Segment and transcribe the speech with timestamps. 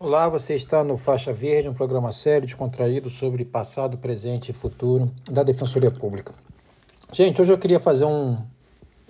[0.00, 5.10] Olá, você está no Faixa Verde, um programa sério, descontraído sobre passado, presente e futuro
[5.28, 6.32] da Defensoria Pública.
[7.12, 8.38] Gente, hoje eu queria fazer um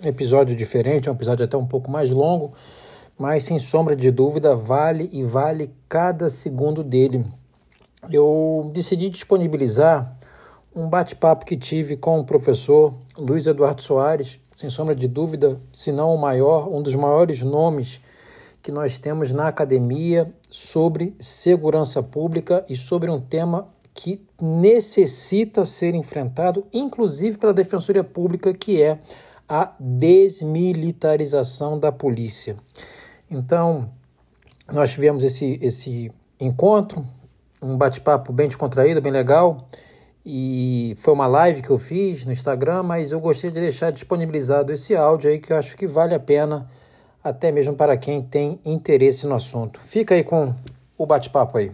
[0.03, 2.53] episódio diferente, um episódio até um pouco mais longo,
[3.19, 7.23] mas sem sombra de dúvida, vale e vale cada segundo dele.
[8.11, 10.17] Eu decidi disponibilizar
[10.75, 15.91] um bate-papo que tive com o professor Luiz Eduardo Soares, sem sombra de dúvida, se
[15.91, 18.01] não o maior, um dos maiores nomes
[18.61, 25.95] que nós temos na academia sobre segurança pública e sobre um tema que necessita ser
[25.95, 28.99] enfrentado, inclusive pela Defensoria Pública, que é
[29.47, 32.57] a desmilitarização da polícia.
[33.29, 33.91] Então,
[34.71, 37.05] nós tivemos esse, esse encontro,
[37.61, 39.67] um bate-papo bem descontraído, bem legal,
[40.25, 44.71] e foi uma live que eu fiz no Instagram, mas eu gostei de deixar disponibilizado
[44.71, 46.69] esse áudio aí que eu acho que vale a pena
[47.23, 49.79] até mesmo para quem tem interesse no assunto.
[49.81, 50.53] Fica aí com
[50.97, 51.71] o bate-papo aí.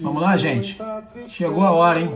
[0.00, 0.78] Vamos lá, gente.
[1.26, 2.10] Chegou a hora, hein?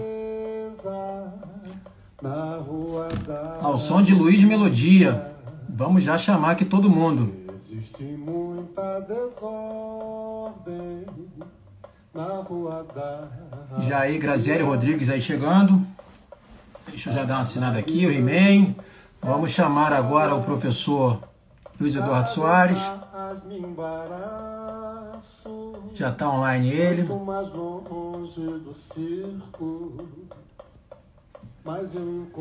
[3.60, 5.30] Ao som de Luiz Melodia.
[5.68, 7.34] Vamos já chamar aqui todo mundo.
[7.56, 11.06] Existe muita desordem
[12.12, 13.28] na rua da...
[13.82, 15.80] Já aí, Graziele Rodrigues aí chegando.
[16.86, 18.74] Deixa eu já dar uma assinada aqui, o He-Man.
[19.22, 21.20] Vamos chamar agora o professor
[21.80, 22.78] Luiz Eduardo Soares.
[25.94, 27.08] Já está online ele.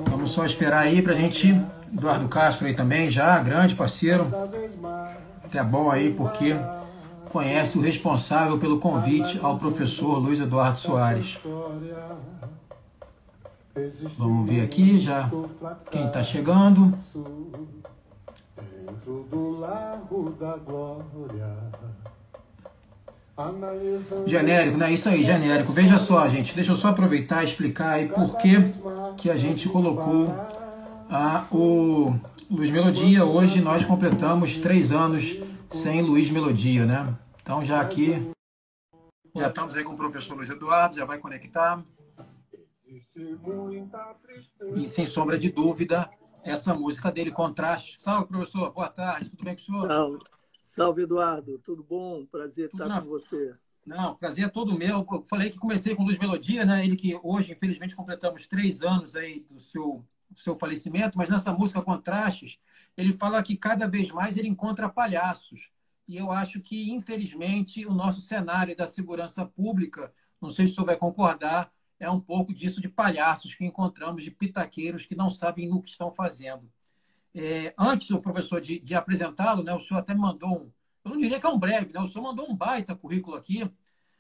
[0.10, 1.50] Vamos só esperar aí para a gente.
[1.92, 4.28] Eduardo Castro aí também, já, grande parceiro.
[5.44, 6.54] Até bom aí, porque
[7.32, 11.40] conhece o responsável pelo convite ao professor Luiz Eduardo Soares.
[14.18, 15.30] Vamos ver aqui já
[15.90, 16.94] quem está chegando
[20.32, 21.56] da Glória.
[24.26, 24.92] Genérico, né?
[24.92, 25.72] Isso aí, genérico.
[25.72, 28.58] Veja só, gente, deixa eu só aproveitar e explicar aí por que,
[29.18, 30.28] que a gente colocou
[31.10, 32.20] a, o
[32.52, 33.24] Luiz Melodia.
[33.24, 35.38] Hoje nós completamos três anos
[35.72, 37.16] sem Luiz Melodia, né?
[37.42, 38.30] Então já aqui,
[39.34, 41.82] já estamos aí com o professor Luiz Eduardo, já vai conectar.
[44.76, 46.10] E sem sombra de dúvida,
[46.44, 48.02] essa música dele, Contraste.
[48.02, 48.72] Salve, professor.
[48.72, 49.30] Boa tarde.
[49.30, 49.88] Tudo bem com o senhor?
[49.88, 50.20] Salve,
[50.66, 51.60] Salve Eduardo.
[51.60, 52.26] Tudo bom?
[52.26, 53.02] Prazer Tudo estar na...
[53.02, 53.56] com você.
[53.86, 55.06] Não, prazer é todo meu.
[55.12, 56.86] Eu falei que comecei com Luz Melodia, né?
[56.86, 61.52] Ele que hoje, infelizmente, completamos três anos aí do seu, do seu falecimento, mas nessa
[61.52, 62.60] música Contrastes,
[62.96, 65.72] ele fala que cada vez mais ele encontra palhaços.
[66.08, 70.76] E eu acho que, infelizmente, o nosso cenário da segurança pública, não sei se o
[70.76, 75.30] senhor vai concordar, é um pouco disso de palhaços que encontramos, de pitaqueiros que não
[75.30, 76.72] sabem o que estão fazendo.
[77.36, 80.72] É, antes, o professor, de, de apresentá-lo, né, o senhor até mandou um,
[81.04, 83.70] eu não diria que é um breve, né, o senhor mandou um baita currículo aqui,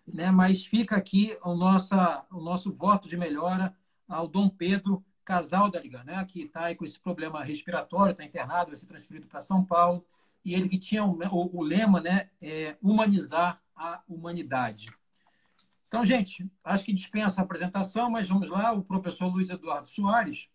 [0.07, 3.75] né, mas fica aqui o, nossa, o nosso voto de melhora
[4.07, 8.67] ao Dom Pedro Casal da Liga, né, que está com esse problema respiratório, está internado,
[8.67, 10.05] vai ser transferido para São Paulo,
[10.43, 14.87] e ele que tinha o, o, o lema, né, é humanizar a humanidade.
[15.89, 18.71] Então, gente, acho que dispensa a apresentação, mas vamos lá.
[18.71, 20.47] O professor Luiz Eduardo Soares.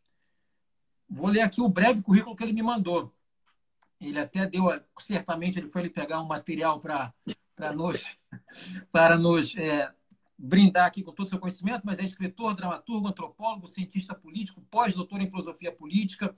[1.10, 3.12] Vou ler aqui o breve currículo que ele me mandou.
[4.00, 4.64] Ele até deu,
[5.00, 7.12] certamente, ele foi ele pegar um material para
[7.74, 8.16] nos,
[8.92, 9.92] para nos é,
[10.38, 15.20] brindar aqui com todo o seu conhecimento, mas é escritor, dramaturgo, antropólogo, cientista político, pós-doutor
[15.20, 16.32] em filosofia política,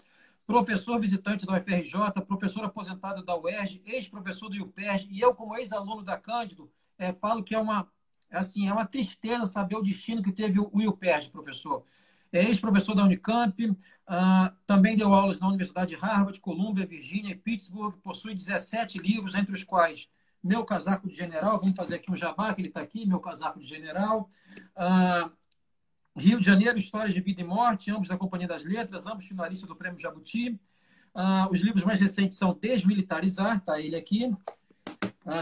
[0.47, 6.03] professor visitante da UFRJ, professor aposentado da UERJ, ex-professor do IUPERJ, e eu, como ex-aluno
[6.03, 7.91] da Cândido, é, falo que é uma
[8.31, 11.85] assim, é uma tristeza saber o destino que teve o Will Pérez, professor.
[12.33, 13.77] É ex-professor da Unicamp, uh,
[14.67, 19.55] também deu aulas na Universidade de Harvard, Columbia, Virgínia e Pittsburgh, possui 17 livros, entre
[19.55, 20.09] os quais
[20.43, 23.59] Meu Casaco de General, vamos fazer aqui um jabá, que ele está aqui, Meu Casaco
[23.61, 24.29] de General,
[24.77, 25.31] uh,
[26.17, 29.69] Rio de Janeiro, Histórias de Vida e Morte, ambos da Companhia das Letras, ambos finalistas
[29.69, 30.61] do Prêmio Jabuti.
[31.15, 34.35] Uh, os livros mais recentes são Desmilitarizar, está ele aqui,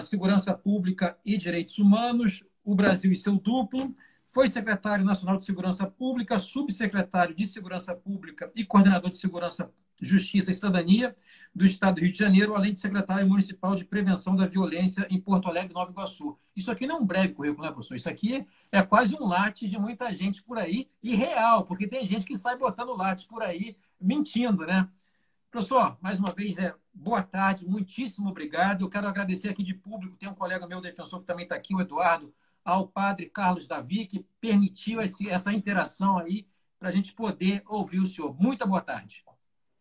[0.03, 3.95] Segurança Pública e Direitos Humanos, o Brasil e seu duplo,
[4.27, 10.51] foi secretário nacional de Segurança Pública, subsecretário de Segurança Pública e coordenador de Segurança, Justiça
[10.51, 11.15] e Cidadania
[11.55, 15.21] do Estado do Rio de Janeiro, além de secretário municipal de prevenção da violência em
[15.21, 16.37] Porto Alegre, Nova Iguaçu.
[16.57, 17.95] Isso aqui não é um breve currículo, né, professor?
[17.95, 22.05] Isso aqui é quase um látis de muita gente por aí, e real, porque tem
[22.05, 24.89] gente que sai botando látis por aí, mentindo, né?
[25.49, 28.85] Professor, mais uma vez, é, boa tarde, muitíssimo obrigado.
[28.85, 31.73] Eu quero agradecer aqui de público, tem um colega meu defensor que também está aqui,
[31.73, 32.35] o Eduardo,
[32.65, 38.01] ao padre Carlos Davi, que permitiu esse, essa interação aí para a gente poder ouvir
[38.01, 38.35] o senhor.
[38.41, 39.25] Muito boa tarde.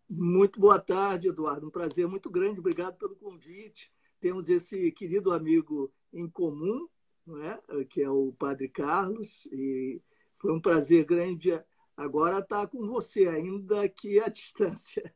[0.10, 1.68] Muito boa tarde, Eduardo.
[1.68, 2.60] Um prazer muito grande.
[2.60, 3.92] Obrigado pelo convite.
[4.20, 6.88] temos esse querido amigo em comum,
[7.26, 7.60] não é?
[7.90, 10.02] que é o Padre Carlos, e
[10.40, 11.52] foi um prazer grande
[11.96, 15.14] agora estar com você, ainda que à distância.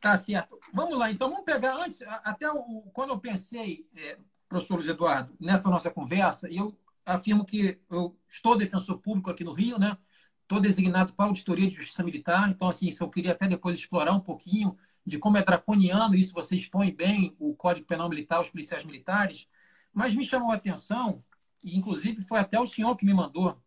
[0.00, 0.58] Tá certo.
[0.72, 4.18] Vamos lá, então vamos pegar antes, até o, quando eu pensei, é,
[4.48, 9.52] professor Luiz Eduardo, nessa nossa conversa, eu afirmo que eu estou defensor público aqui no
[9.52, 9.96] Rio, né?
[10.42, 14.12] Estou designado para auditoria de justiça militar, então, assim, se eu queria até depois explorar
[14.12, 18.50] um pouquinho de como é draconiano, isso você expõe bem, o Código Penal Militar, os
[18.50, 19.48] policiais militares,
[19.92, 21.22] mas me chamou a atenção,
[21.62, 23.58] e inclusive foi até o senhor que me mandou,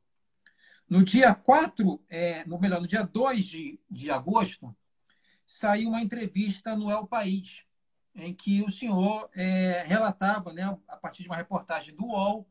[0.90, 4.74] no dia 4, é, no melhor, no dia 2 de, de agosto,
[5.46, 7.66] saiu uma entrevista no El País,
[8.16, 12.48] em que o senhor é, relatava, né, a partir de uma reportagem do UOL,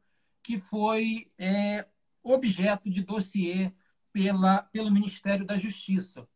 [0.46, 1.88] que foi é,
[2.22, 3.72] objeto de dossiê
[4.12, 6.28] pela, pelo Ministério da Justiça.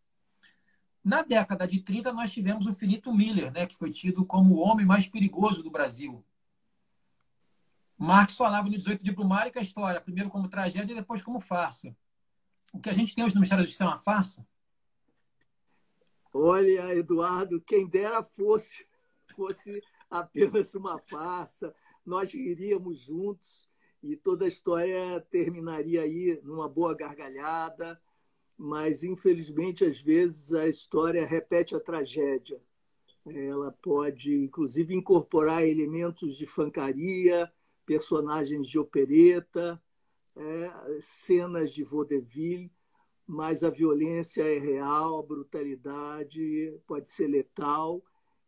[1.03, 4.59] Na década de 30, nós tivemos o Finito Miller, né, que foi tido como o
[4.59, 6.27] homem mais perigoso do Brasil.
[7.97, 11.39] Marx falava no 18 de Brumário que a história, primeiro como tragédia e depois como
[11.39, 11.97] farsa.
[12.73, 14.45] O que a gente tem hoje no Ministério da Justiça é uma farsa?
[16.35, 18.85] Olha, Eduardo, quem dera fosse,
[19.37, 19.81] fosse
[20.11, 21.73] apenas uma farsa,
[22.05, 23.70] nós iríamos juntos
[24.03, 28.01] e toda a história terminaria aí numa boa gargalhada,
[28.57, 32.61] mas infelizmente às vezes a história repete a tragédia.
[33.27, 37.51] Ela pode inclusive incorporar elementos de fancaria,
[37.85, 39.81] personagens de opereta,
[40.37, 42.73] é, cenas de vaudeville,
[43.27, 48.03] mas a violência é real, a brutalidade pode ser letal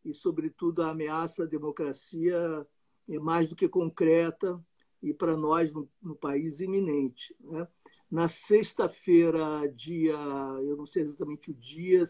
[0.05, 2.67] e, sobretudo, a ameaça à democracia
[3.09, 4.61] é mais do que concreta
[5.03, 7.35] e, para nós, no, no país, iminente.
[7.41, 7.67] Né?
[8.11, 12.03] Na sexta-feira, dia, eu não sei exatamente o dia,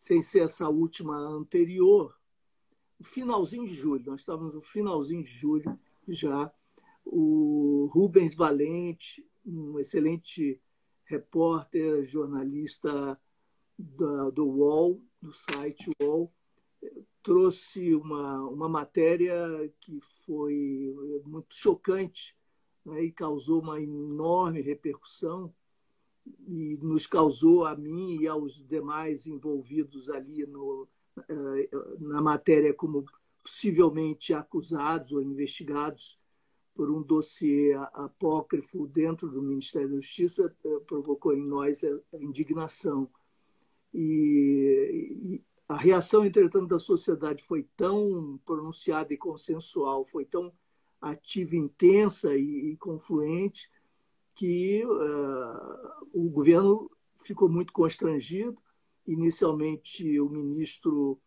[0.00, 2.20] sem ser essa última anterior,
[3.02, 5.78] finalzinho de julho, nós estávamos no finalzinho de julho
[6.08, 6.52] já,
[7.04, 10.60] o Rubens Valente, um excelente
[11.04, 13.18] repórter, jornalista
[13.78, 16.32] da, do UOL, do site UOL,
[17.22, 20.94] trouxe uma, uma matéria que foi
[21.24, 22.36] muito chocante
[22.84, 25.52] né, e causou uma enorme repercussão
[26.46, 30.86] e nos causou a mim e aos demais envolvidos ali no,
[31.28, 33.04] eh, na matéria como
[33.42, 36.18] possivelmente acusados ou investigados
[36.74, 43.08] por um dossiê apócrifo dentro do Ministério da Justiça eh, provocou em nós a indignação.
[43.92, 44.59] E,
[45.70, 50.52] a reação, entretanto, da sociedade foi tão pronunciada e consensual, foi tão
[51.00, 53.70] ativa, intensa e, confluente,
[54.34, 56.90] que uh, o governo
[57.22, 58.60] ficou muito constrangido.
[59.06, 61.20] Inicialmente, o ministro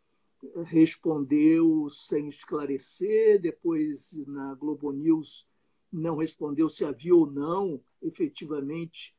[0.65, 5.47] respondeu sem esclarecer, depois na Globo News
[5.89, 9.15] não respondeu se havia ou não efetivamente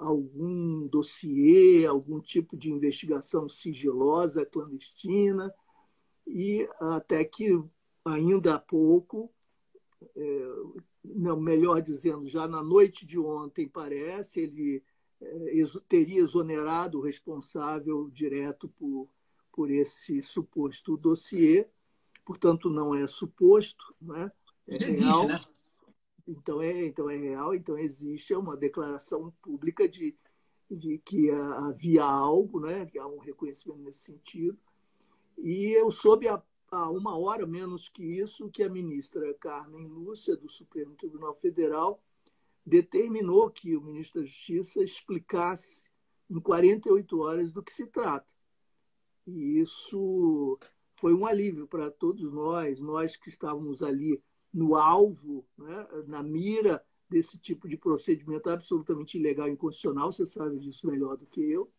[0.00, 5.52] algum dossiê, algum tipo de investigação sigilosa, clandestina,
[6.26, 7.62] e até que
[8.04, 9.32] ainda há pouco,
[10.16, 10.48] é,
[11.04, 14.82] não, melhor dizendo, já na noite de ontem, parece, ele
[15.20, 19.08] é, teria exonerado o responsável direto por
[19.54, 21.68] por esse suposto dossiê,
[22.24, 24.32] portanto não é suposto, né?
[24.66, 25.28] É Ele existe, real.
[25.28, 25.44] né?
[26.26, 30.16] Então é, então é real, então existe uma declaração pública de,
[30.70, 32.90] de que havia algo, né?
[32.98, 34.58] Há um reconhecimento nesse sentido.
[35.36, 40.36] E eu soube há, há uma hora menos que isso que a ministra Carmen Lúcia
[40.36, 42.02] do Supremo Tribunal Federal
[42.64, 45.88] determinou que o ministro da Justiça explicasse
[46.30, 48.32] em 48 horas do que se trata.
[49.26, 50.58] E isso
[50.96, 54.22] foi um alívio para todos nós, nós que estávamos ali
[54.54, 56.80] no alvo, né, na mira
[57.10, 61.70] desse tipo de procedimento absolutamente ilegal e inconstitucional, você sabe disso melhor do que eu.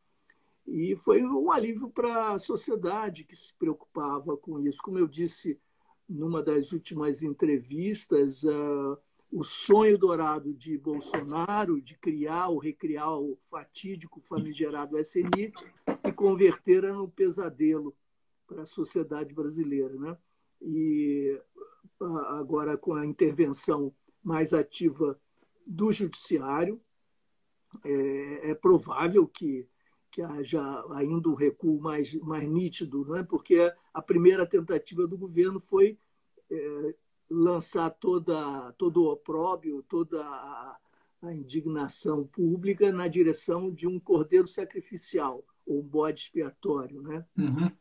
[0.68, 4.82] E foi um alívio para a sociedade que se preocupava com isso.
[4.84, 5.60] Como eu disse
[6.08, 8.98] numa das últimas entrevistas, uh,
[9.32, 15.54] o sonho dourado de Bolsonaro de criar ou recriar o fatídico famigerado SNI
[16.04, 17.96] e converter no pesadelo
[18.48, 19.94] para a sociedade brasileira.
[19.96, 20.18] Né?
[20.62, 21.40] E
[22.02, 25.20] agora, com a intervenção mais ativa
[25.66, 26.82] do judiciário,
[27.84, 29.68] é, é provável que,
[30.12, 30.62] que haja
[30.92, 33.24] ainda um recuo mais, mais nítido, não é?
[33.24, 35.98] porque a primeira tentativa do governo foi
[36.50, 36.96] é,
[37.30, 40.78] lançar toda, todo o opróbio, toda a,
[41.22, 47.02] a indignação pública na direção de um cordeiro sacrificial, ou um bode expiatório.
[47.02, 47.26] Né?
[47.38, 47.72] Uhum.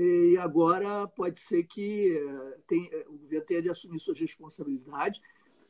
[0.00, 5.20] E agora pode ser que eh, tem, eh, o governo tenha de assumir suas responsabilidades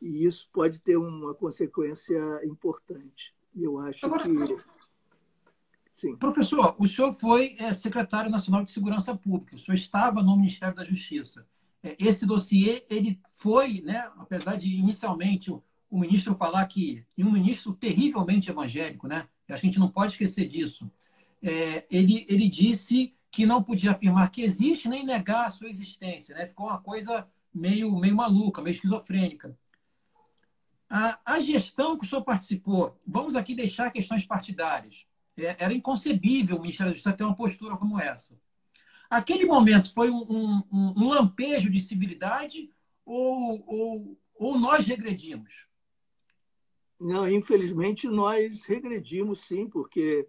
[0.00, 3.34] e isso pode ter uma consequência importante.
[3.56, 4.56] Eu acho agora, que.
[5.90, 6.16] Sim.
[6.16, 10.74] Professor, o senhor foi é, secretário nacional de Segurança Pública, o senhor estava no Ministério
[10.74, 11.46] da Justiça.
[11.98, 17.32] Esse dossiê, ele foi, né, apesar de inicialmente o, o ministro falar que, e um
[17.32, 20.90] ministro terrivelmente evangélico, né, acho que a gente não pode esquecer disso,
[21.42, 26.34] é, ele, ele disse que não podia afirmar que existe nem negar a sua existência.
[26.34, 26.46] Né?
[26.46, 29.56] Ficou uma coisa meio, meio maluca, meio esquizofrênica.
[30.88, 35.06] A, a gestão que o senhor participou, vamos aqui deixar questões partidárias.
[35.36, 38.38] É, era inconcebível o Ministério da Justiça ter uma postura como essa.
[39.08, 42.70] Aquele momento foi um, um, um lampejo de civilidade
[43.04, 45.66] ou, ou, ou nós regredimos?
[46.98, 50.28] Não, infelizmente nós regredimos sim, porque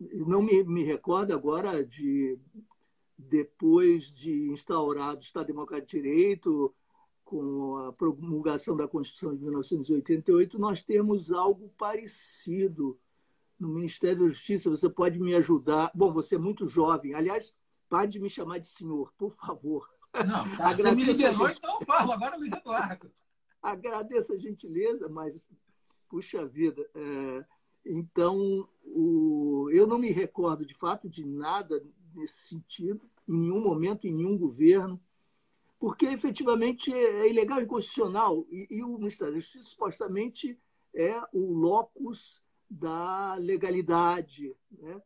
[0.00, 2.38] não me, me recordo agora de
[3.18, 6.74] depois de instaurado o Estado Democrático de Direito,
[7.24, 12.98] com a promulgação da Constituição de 1988, nós temos algo parecido
[13.58, 14.70] no Ministério da Justiça.
[14.70, 15.92] Você pode me ajudar?
[15.94, 17.14] Bom, você é muito jovem.
[17.14, 17.54] Aliás,
[17.88, 19.88] pare de me chamar de senhor, por favor.
[20.12, 22.12] Não, tá, você me liberou, então eu falo.
[22.12, 23.12] Agora, Luiz Eduardo.
[23.62, 25.48] Agradeço a gentileza, mas,
[26.08, 27.44] puxa vida, é,
[27.84, 31.82] então, o, eu não me recordo de fato de nada
[32.14, 35.00] nesse sentido, em nenhum momento, em nenhum governo,
[35.78, 38.46] porque efetivamente é ilegal e inconstitucional.
[38.50, 40.58] E, e o Ministério da Justiça supostamente
[40.94, 45.00] é o locus da legalidade, né?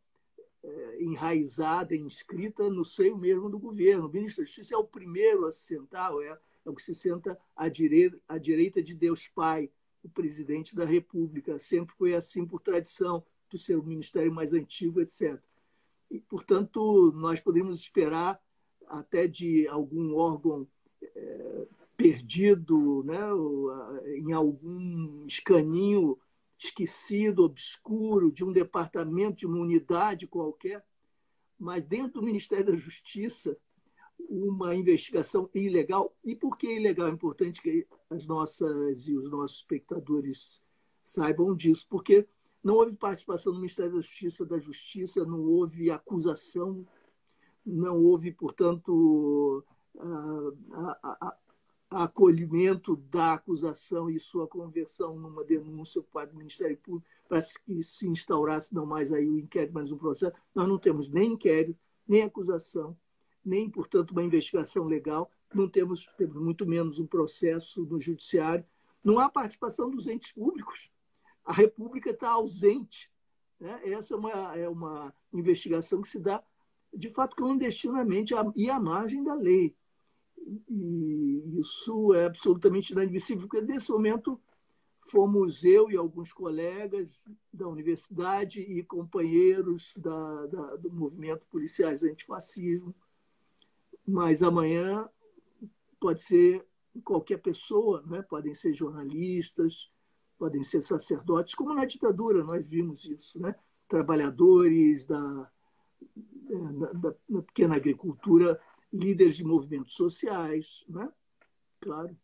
[0.64, 4.06] é, enraizada, inscrita no seio mesmo do governo.
[4.06, 6.94] O ministro da Justiça é o primeiro a se sentar, é, é o que se
[6.94, 9.70] senta à direita, à direita de Deus Pai
[10.04, 11.58] o presidente da República.
[11.58, 15.40] Sempre foi assim por tradição, por ser o ministério mais antigo, etc.
[16.10, 18.40] E, portanto, nós poderíamos esperar
[18.86, 20.68] até de algum órgão
[21.02, 23.18] é, perdido, né,
[24.18, 26.18] em algum escaninho
[26.58, 30.84] esquecido, obscuro, de um departamento, de uma unidade qualquer,
[31.58, 33.56] mas dentro do Ministério da Justiça,
[34.28, 36.14] uma investigação ilegal.
[36.24, 37.08] E por que ilegal?
[37.08, 40.62] É importante que as nossas e os nossos espectadores
[41.02, 42.26] saibam disso, porque
[42.62, 46.86] não houve participação do Ministério da Justiça, da Justiça, não houve acusação,
[47.64, 49.62] não houve, portanto,
[49.98, 51.36] a, a,
[51.90, 57.82] a, acolhimento da acusação e sua conversão numa denúncia parte do Ministério Público para que
[57.82, 60.34] se instaurasse não mais aí o inquérito, mas um processo.
[60.54, 62.96] Nós não temos nem inquérito, nem acusação,
[63.44, 68.64] nem, portanto, uma investigação legal, não temos, temos muito menos um processo no judiciário.
[69.02, 70.90] Não há participação dos entes públicos.
[71.44, 73.10] A República está ausente.
[73.60, 73.80] Né?
[73.92, 76.42] Essa é uma, é uma investigação que se dá,
[76.92, 79.74] de fato, clandestinamente e à margem da lei.
[80.68, 84.40] E isso é absolutamente inadmissível, porque nesse momento
[85.10, 92.94] fomos eu e alguns colegas da universidade e companheiros da, da, do movimento Policiais Antifascismo
[94.06, 95.08] mas amanhã
[96.04, 96.62] pode ser
[97.02, 98.20] qualquer pessoa, né?
[98.20, 99.90] podem ser jornalistas,
[100.36, 103.54] podem ser sacerdotes, como na ditadura nós vimos isso, né?
[103.88, 108.60] trabalhadores da, da, da, da pequena agricultura,
[108.92, 111.10] líderes de movimentos sociais, né?
[111.80, 112.14] claro,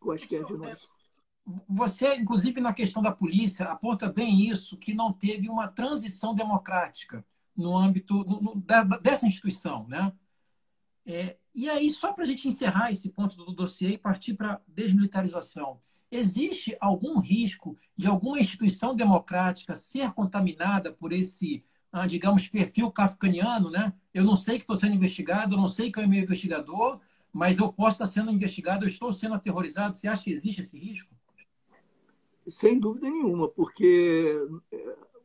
[0.00, 0.88] quaisquer de nós.
[1.68, 7.24] Você, inclusive, na questão da polícia, aponta bem isso, que não teve uma transição democrática
[7.56, 8.56] no âmbito no, no,
[9.00, 10.12] dessa instituição, né?
[11.04, 14.54] É, e aí, só para a gente encerrar esse ponto do dossiê e partir para
[14.54, 15.78] a desmilitarização,
[16.10, 23.70] existe algum risco de alguma instituição democrática ser contaminada por esse, ah, digamos, perfil kafkaniano,
[23.70, 23.92] né?
[24.12, 27.00] Eu não sei que estou sendo investigado, eu não sei que eu é meu investigador,
[27.32, 29.96] mas eu posso estar sendo investigado, eu estou sendo aterrorizado.
[29.96, 31.14] Você acha que existe esse risco?
[32.46, 34.36] Sem dúvida nenhuma, porque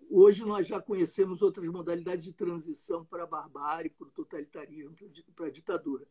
[0.10, 4.96] Hoje nós já conhecemos outras modalidades de transição para a barbárie, para o totalitarismo,
[5.36, 6.08] para a ditadura.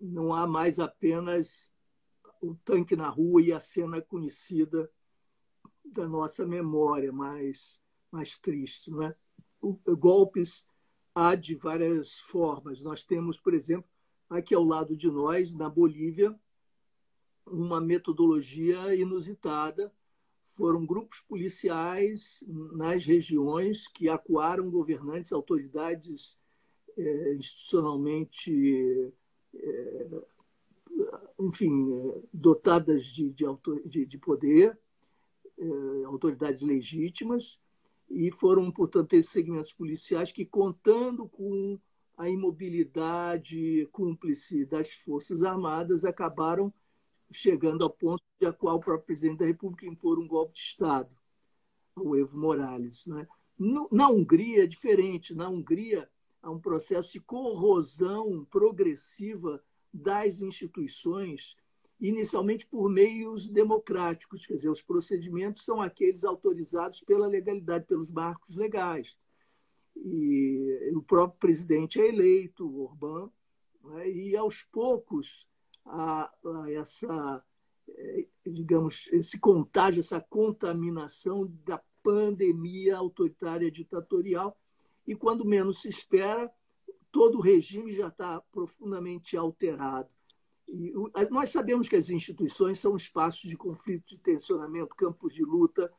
[0.00, 1.70] Não há mais apenas
[2.40, 4.90] o tanque na rua e a cena conhecida
[5.84, 7.80] da nossa memória mais,
[8.10, 8.90] mais triste.
[8.90, 9.16] Não é?
[9.60, 10.66] O, golpes
[11.14, 12.82] há de várias formas.
[12.82, 13.88] Nós temos, por exemplo,
[14.28, 16.38] aqui ao lado de nós, na Bolívia,
[17.46, 19.92] uma metodologia inusitada
[20.56, 26.38] foram grupos policiais nas regiões que acuaram governantes, autoridades
[26.96, 29.12] é, institucionalmente,
[29.54, 30.06] é,
[31.38, 33.44] enfim, é, dotadas de, de,
[33.84, 34.78] de, de poder,
[36.06, 37.58] autoridades legítimas,
[38.10, 41.78] e foram, portanto, esses segmentos policiais que, contando com
[42.16, 46.72] a imobilidade cúmplice das Forças Armadas acabaram
[47.32, 50.60] chegando ao ponto de a qual o próprio presidente da República impor um golpe de
[50.60, 51.10] Estado,
[51.96, 53.06] o Evo Morales.
[53.06, 53.26] Né?
[53.90, 55.34] Na Hungria é diferente.
[55.34, 56.08] Na Hungria
[56.42, 61.56] há um processo de corrosão progressiva das instituições,
[61.98, 68.54] inicialmente por meios democráticos, quer dizer, os procedimentos são aqueles autorizados pela legalidade, pelos marcos
[68.54, 69.16] legais.
[69.96, 73.30] E o próprio presidente é eleito, o Orbán,
[73.82, 74.10] né?
[74.10, 75.46] e aos poucos
[75.86, 77.44] a, a essa,
[77.88, 84.56] é, digamos, esse contágio, essa contaminação da pandemia autoritária ditatorial.
[85.06, 86.50] E quando menos se espera,
[87.10, 90.08] todo o regime já está profundamente alterado.
[90.68, 90.92] E
[91.30, 95.92] nós sabemos que as instituições são espaços de conflito, de tensionamento, campos de luta,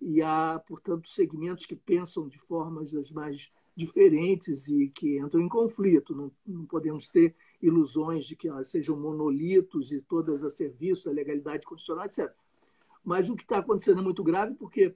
[0.00, 5.48] e há, portanto, segmentos que pensam de formas as mais diferentes e que entram em
[5.48, 6.14] conflito.
[6.14, 11.14] Não, não podemos ter ilusões de que elas sejam monolitos e todas a serviço da
[11.14, 12.32] legalidade constitucional, etc.
[13.04, 14.94] Mas o que está acontecendo é muito grave porque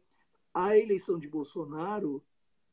[0.52, 2.22] a eleição de Bolsonaro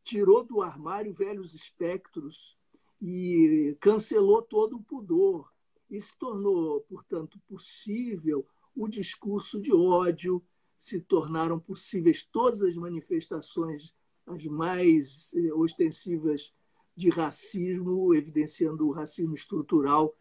[0.03, 2.57] tirou do armário velhos espectros
[3.01, 5.51] e cancelou todo o pudor.
[5.89, 10.43] E se tornou, portanto, possível o discurso de ódio,
[10.77, 13.93] se tornaram possíveis todas as manifestações,
[14.25, 16.53] as mais eh, ostensivas
[16.95, 20.15] de racismo, evidenciando o racismo estrutural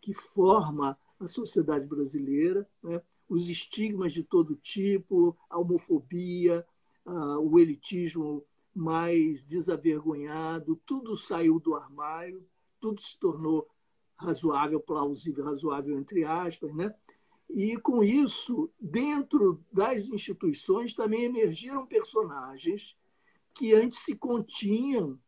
[0.00, 3.00] que forma a sociedade brasileira, né?
[3.28, 6.66] os estigmas de todo tipo, a homofobia,
[7.40, 8.44] o elitismo
[8.74, 12.46] mais desavergonhado, tudo saiu do armário,
[12.80, 13.68] tudo se tornou
[14.16, 16.94] razoável, plausível, razoável entre aspas, né?
[17.50, 22.96] E com isso, dentro das instituições também emergiram personagens
[23.54, 25.18] que antes se continham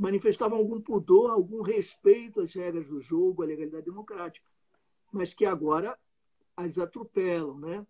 [0.00, 4.48] manifestavam algum pudor, algum respeito às regras do jogo, à legalidade democrática,
[5.12, 5.98] mas que agora
[6.56, 7.86] as atropelam, né?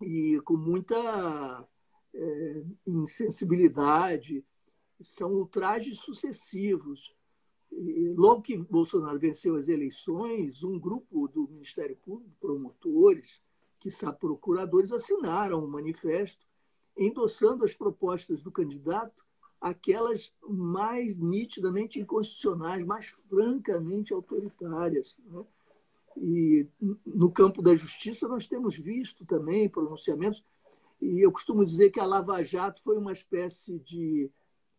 [0.00, 1.66] E com muita
[2.14, 4.44] é, insensibilidade,
[5.02, 7.12] são ultrajes sucessivos.
[7.72, 13.42] E logo que Bolsonaro venceu as eleições, um grupo do Ministério Público, promotores,
[13.80, 16.47] que são procuradores, assinaram um manifesto
[16.98, 19.24] endossando as propostas do candidato
[19.60, 25.16] aquelas mais nitidamente inconstitucionais, mais francamente autoritárias.
[25.26, 25.44] Né?
[26.16, 26.66] E
[27.06, 30.44] no campo da justiça nós temos visto também pronunciamentos,
[31.00, 34.30] e eu costumo dizer que a Lava Jato foi uma espécie de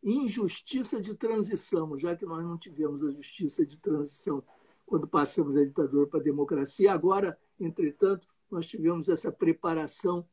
[0.03, 4.43] injustiça de transição, já que nós não tivemos a justiça de transição
[4.86, 6.91] quando passamos da ditadura para a democracia.
[6.91, 10.25] Agora, entretanto, nós tivemos essa preparação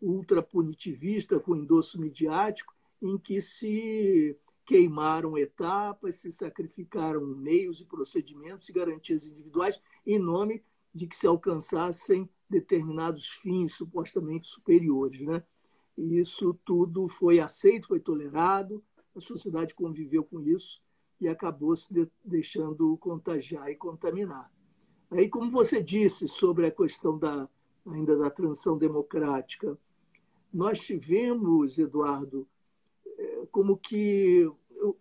[0.00, 8.72] ultrapunitivista com endosso midiático em que se queimaram etapas, se sacrificaram meios e procedimentos e
[8.72, 10.62] garantias individuais em nome
[10.94, 15.22] de que se alcançassem determinados fins supostamente superiores.
[15.22, 15.42] Né?
[15.96, 18.82] E isso tudo foi aceito, foi tolerado,
[19.14, 20.80] a sociedade conviveu com isso
[21.20, 21.88] e acabou se
[22.24, 24.50] deixando contagiar e contaminar.
[25.10, 27.48] Aí, como você disse sobre a questão da,
[27.86, 29.76] ainda da transição democrática,
[30.52, 32.48] nós tivemos, Eduardo,
[33.50, 34.50] como que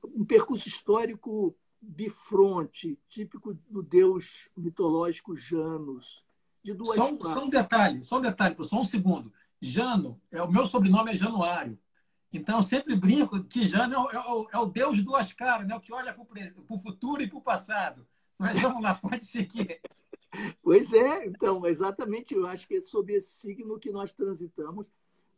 [0.04, 6.24] um percurso histórico bifronte, típico do deus mitológico Janus,
[6.64, 9.32] de duas só, um, só um detalhe, só um detalhe, só um segundo.
[9.62, 11.78] Jano, é, o meu sobrenome é Januário.
[12.32, 15.68] Então, eu sempre brinco que Jano é o, é o, é deus de duas caras,
[15.68, 15.76] né?
[15.76, 16.24] o que olha para
[16.70, 18.06] o futuro e para o passado.
[18.38, 19.82] Mas vamos lá, pode seguir.
[20.62, 24.92] Pois é, então, exatamente, eu acho que é sob esse signo que nós transitamos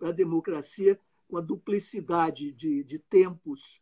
[0.07, 3.81] a democracia com a duplicidade de, de tempos,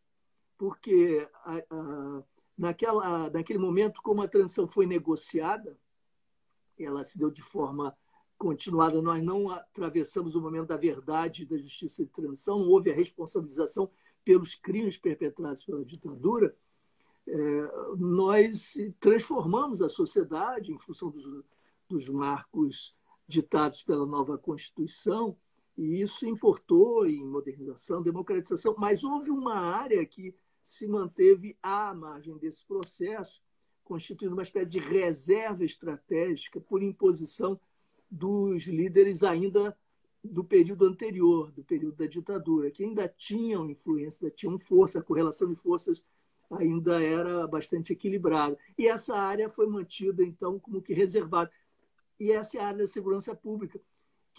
[0.57, 2.23] porque a, a,
[2.57, 5.77] naquela, naquele momento, como a transição foi negociada,
[6.77, 7.95] ela se deu de forma
[8.37, 12.95] continuada, nós não atravessamos o momento da verdade da justiça de transição, não houve a
[12.95, 13.89] responsabilização
[14.23, 16.55] pelos crimes perpetrados pela ditadura,
[17.27, 17.35] é,
[17.97, 21.43] nós transformamos a sociedade em função dos,
[21.87, 22.95] dos marcos
[23.27, 25.37] ditados pela nova Constituição,
[25.79, 32.37] e isso importou em modernização, democratização, mas houve uma área que se manteve à margem
[32.37, 33.41] desse processo,
[33.81, 37.57] constituindo uma espécie de reserva estratégica por imposição
[38.11, 39.73] dos líderes ainda
[40.21, 45.03] do período anterior, do período da ditadura, que ainda tinham influência, ainda tinham força, a
[45.03, 46.03] correlação de forças
[46.51, 48.57] ainda era bastante equilibrada.
[48.77, 51.49] E essa área foi mantida, então, como que reservada.
[52.19, 53.79] E essa é a área da segurança pública,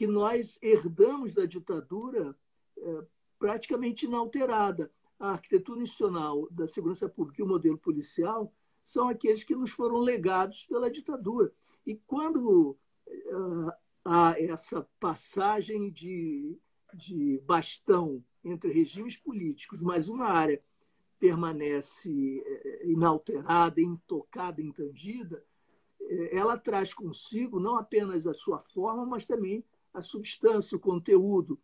[0.01, 2.35] que nós herdamos da ditadura
[2.79, 3.05] é,
[3.39, 4.91] praticamente inalterada.
[5.19, 8.51] a arquitetura institucional da segurança pública e o modelo policial
[8.83, 11.53] são aqueles que nos foram legados pela ditadura.
[11.87, 16.59] E quando uh, há essa passagem de,
[16.95, 20.63] de bastão entre regimes políticos, mas uma área
[21.19, 25.45] permanece eh, inalterada, intocada, intangida,
[26.01, 31.59] eh, ela traz consigo não apenas a sua forma, mas também a substância, o conteúdo,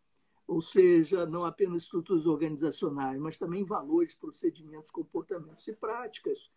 [0.47, 6.51] ou seja, não apenas estruturas organizacionais, mas também valores, procedimentos, comportamentos e práticas.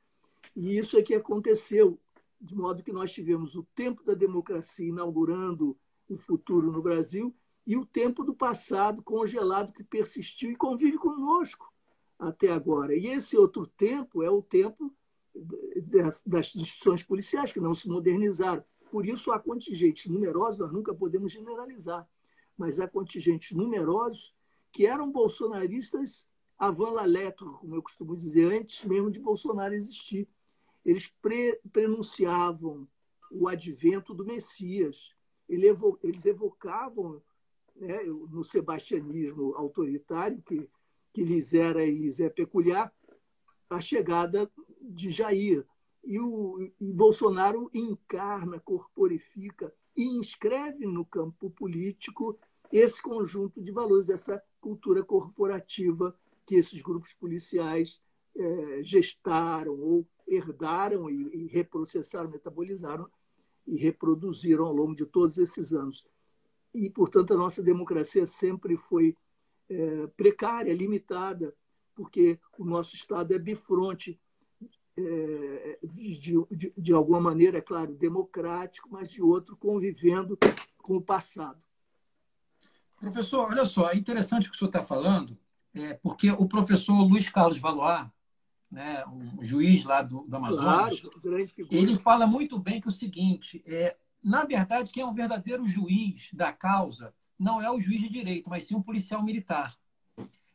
[0.55, 1.99] E isso é que aconteceu,
[2.39, 5.77] de modo que nós tivemos o tempo da democracia inaugurando
[6.07, 11.71] o futuro no Brasil e o tempo do passado congelado que persistiu e convive conosco
[12.17, 12.95] até agora.
[12.95, 14.93] E esse outro tempo é o tempo
[16.25, 18.63] das instituições policiais, que não se modernizaram.
[18.91, 22.07] Por isso, há contingentes numerosos, nós nunca podemos generalizar,
[22.57, 24.33] mas há contingentes numerosos
[24.71, 30.27] que eram bolsonaristas avant la lettre, como eu costumo dizer, antes mesmo de Bolsonaro existir.
[30.85, 32.87] Eles pre prenunciavam
[33.31, 35.13] o advento do Messias,
[35.47, 37.21] eles evocavam
[37.75, 40.69] né, no sebastianismo autoritário, que,
[41.13, 42.93] que lhes era e lhes é peculiar,
[43.69, 45.65] a chegada de Jair.
[46.09, 52.35] E, o, Bolsonaro encarna, corporifica e inscreve no campo político
[52.71, 56.17] esse conjunto de valores, essa cultura corporativa
[56.47, 58.01] que esses grupos policiais
[58.35, 63.07] é, gestaram ou herdaram e, e reprocessaram, metabolizaram
[63.67, 66.03] e reproduziram ao longo de todos esses anos.
[66.73, 69.15] E, portanto, a nossa democracia sempre foi
[69.69, 71.55] é, precária, limitada,
[71.93, 74.19] porque o nosso Estado é bifronte,
[75.93, 80.37] de, de, de alguma maneira, é claro, democrático, mas de outro convivendo
[80.77, 81.61] com o passado.
[82.99, 85.37] Professor, olha só, é interessante o que o senhor está falando,
[85.73, 88.07] é, porque o professor Luiz Carlos Valois,
[88.69, 93.63] né, um juiz lá do, do Amazonas, claro, ele fala muito bem que o seguinte,
[93.65, 98.09] é, na verdade, quem é um verdadeiro juiz da causa não é o juiz de
[98.09, 99.78] direito, mas sim um policial militar.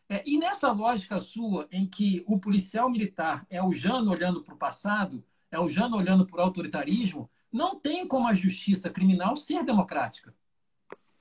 [0.09, 4.55] É, e nessa lógica sua, em que o policial militar é o Jano olhando para
[4.55, 9.37] o passado, é o Jano olhando para o autoritarismo, não tem como a justiça criminal
[9.37, 10.35] ser democrática.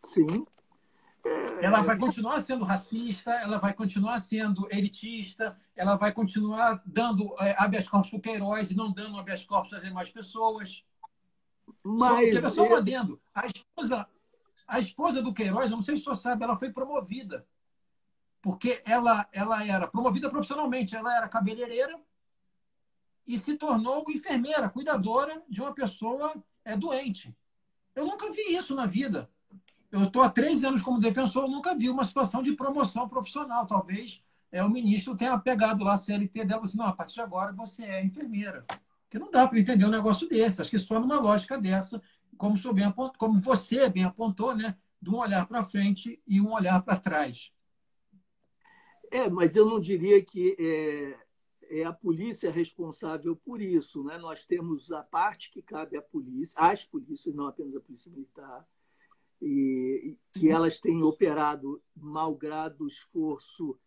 [0.03, 0.45] Sim.
[1.61, 7.55] Ela vai continuar sendo racista, ela vai continuar sendo elitista, ela vai continuar dando é,
[7.57, 10.83] habeas corpus para o Queiroz e não dando habeas corpus às demais pessoas.
[11.81, 12.41] Mas.
[12.41, 13.21] Só, só um adendo.
[13.33, 14.07] A esposa,
[14.67, 17.47] a esposa do Queiroz, eu não sei se você sabe, ela foi promovida.
[18.43, 21.97] Porque ela, ela era promovida profissionalmente, ela era cabeleireira
[23.25, 27.33] e se tornou enfermeira, cuidadora de uma pessoa é, doente.
[27.95, 29.29] Eu nunca vi isso na vida.
[29.89, 33.65] Eu estou há três anos como defensor, eu nunca vi uma situação de promoção profissional.
[33.65, 37.13] Talvez é, o ministro tenha pegado lá a CLT dela e assim, não, a partir
[37.13, 38.65] de agora você é enfermeira.
[39.03, 40.59] Porque não dá para entender um negócio desse.
[40.59, 42.01] Acho que só numa lógica dessa,
[42.37, 44.75] como, bem apontou, como você bem apontou, né?
[45.01, 47.51] de um olhar para frente e um olhar para trás.
[49.13, 54.03] É, mas eu não diria que é, é, a polícia responsável por isso.
[54.03, 54.17] Né?
[54.17, 58.67] Nós temos a parte que cabe à polícia, às polícias, não apenas a polícia militar,
[59.39, 63.77] e que elas têm operado malgrado o esforço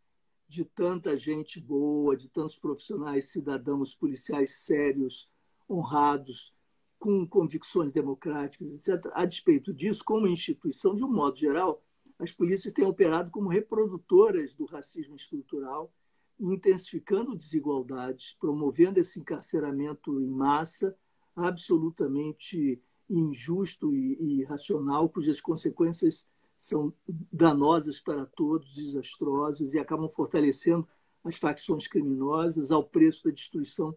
[0.47, 5.29] de tanta gente boa, de tantos profissionais, cidadãos, policiais sérios,
[5.69, 6.55] honrados,
[7.01, 9.11] com convicções democráticas, etc.
[9.13, 11.83] A despeito disso, como instituição, de um modo geral,
[12.19, 15.93] as polícias têm operado como reprodutoras do racismo estrutural,
[16.39, 20.97] intensificando desigualdades, promovendo esse encarceramento em massa,
[21.35, 26.27] absolutamente injusto e irracional, cujas consequências
[26.59, 26.93] são
[27.33, 30.89] danosas para todos, desastrosas e acabam fortalecendo
[31.23, 33.95] as facções criminosas ao preço da destruição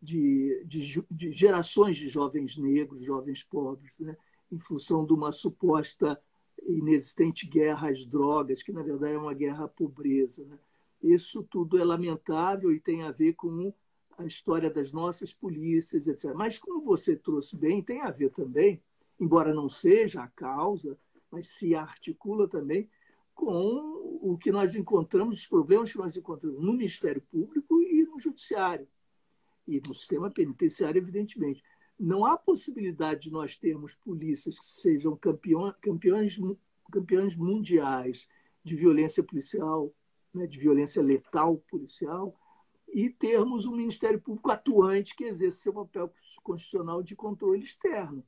[0.00, 4.16] de, de, de gerações de jovens negros, jovens pobres, né?
[4.50, 6.20] em função de uma suposta
[6.66, 10.44] inexistente guerra às drogas, que na verdade é uma guerra à pobreza.
[10.44, 10.58] Né?
[11.02, 13.72] Isso tudo é lamentável e tem a ver com
[14.16, 16.34] a história das nossas polícias, etc.
[16.34, 18.82] Mas, como você trouxe bem, tem a ver também,
[19.18, 20.98] embora não seja a causa,
[21.30, 22.88] mas se articula também
[23.34, 28.18] com o que nós encontramos, os problemas que nós encontramos no Ministério Público e no
[28.18, 28.88] Judiciário,
[29.66, 31.62] e no sistema penitenciário, evidentemente.
[31.98, 36.38] Não há possibilidade de nós termos polícias que sejam campeões, campeões,
[36.92, 38.28] campeões mundiais
[38.62, 39.92] de violência policial,
[40.32, 42.38] né, de violência letal policial,
[42.88, 48.24] e termos um Ministério Público atuante que exerce seu papel constitucional de controle externo.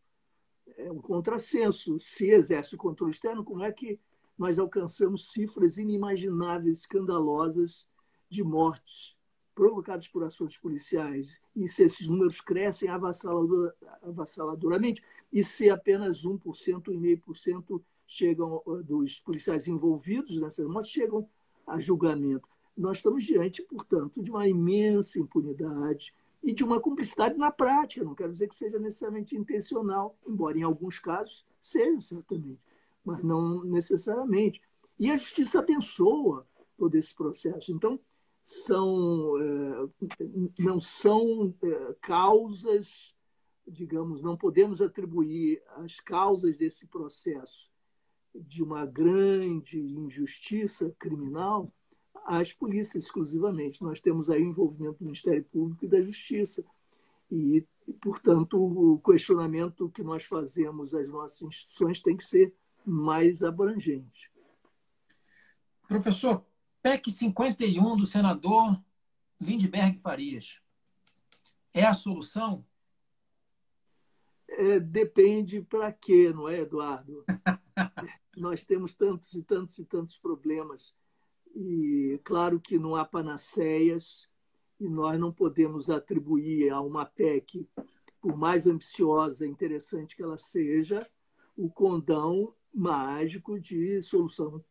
[0.76, 1.98] É um contrassenso.
[2.00, 4.00] Se exerce o controle externo, como é que
[4.36, 7.86] nós alcançamos cifras inimagináveis, escandalosas
[8.28, 9.16] de mortes
[9.60, 16.40] provocadas por ações policiais, e se esses números crescem avassalador, avassaladoramente, e se apenas 1%,
[16.40, 21.28] 1,5% chegam dos policiais envolvidos nessas mortes chegam
[21.66, 22.48] a julgamento.
[22.74, 28.02] Nós estamos diante, portanto, de uma imensa impunidade e de uma cumplicidade na prática.
[28.02, 32.62] Não quero dizer que seja necessariamente intencional, embora em alguns casos seja, certamente,
[33.04, 34.62] mas não necessariamente.
[34.98, 36.46] E a justiça abençoa
[36.78, 37.70] todo esse processo.
[37.70, 38.00] Então,
[38.50, 39.88] são, é,
[40.58, 43.14] não são é, causas,
[43.66, 47.70] digamos, não podemos atribuir as causas desse processo
[48.34, 51.72] de uma grande injustiça criminal
[52.26, 53.82] às polícias exclusivamente.
[53.82, 56.64] Nós temos aí envolvimento do Ministério Público e da Justiça.
[57.30, 57.64] E,
[58.02, 62.52] portanto, o questionamento que nós fazemos às nossas instituições tem que ser
[62.84, 64.28] mais abrangente.
[65.86, 66.44] Professor,
[66.82, 68.82] PEC 51 do senador
[69.40, 70.60] Lindbergh Farias.
[71.74, 72.64] É a solução?
[74.48, 77.24] É, depende para quê, não é, Eduardo?
[78.36, 80.94] Nós temos tantos e tantos e tantos problemas.
[81.54, 84.28] E claro que não há panaceias
[84.78, 87.68] e nós não podemos atribuir a uma PEC,
[88.20, 91.06] por mais ambiciosa e interessante que ela seja,
[91.56, 94.64] o condão mágico de solução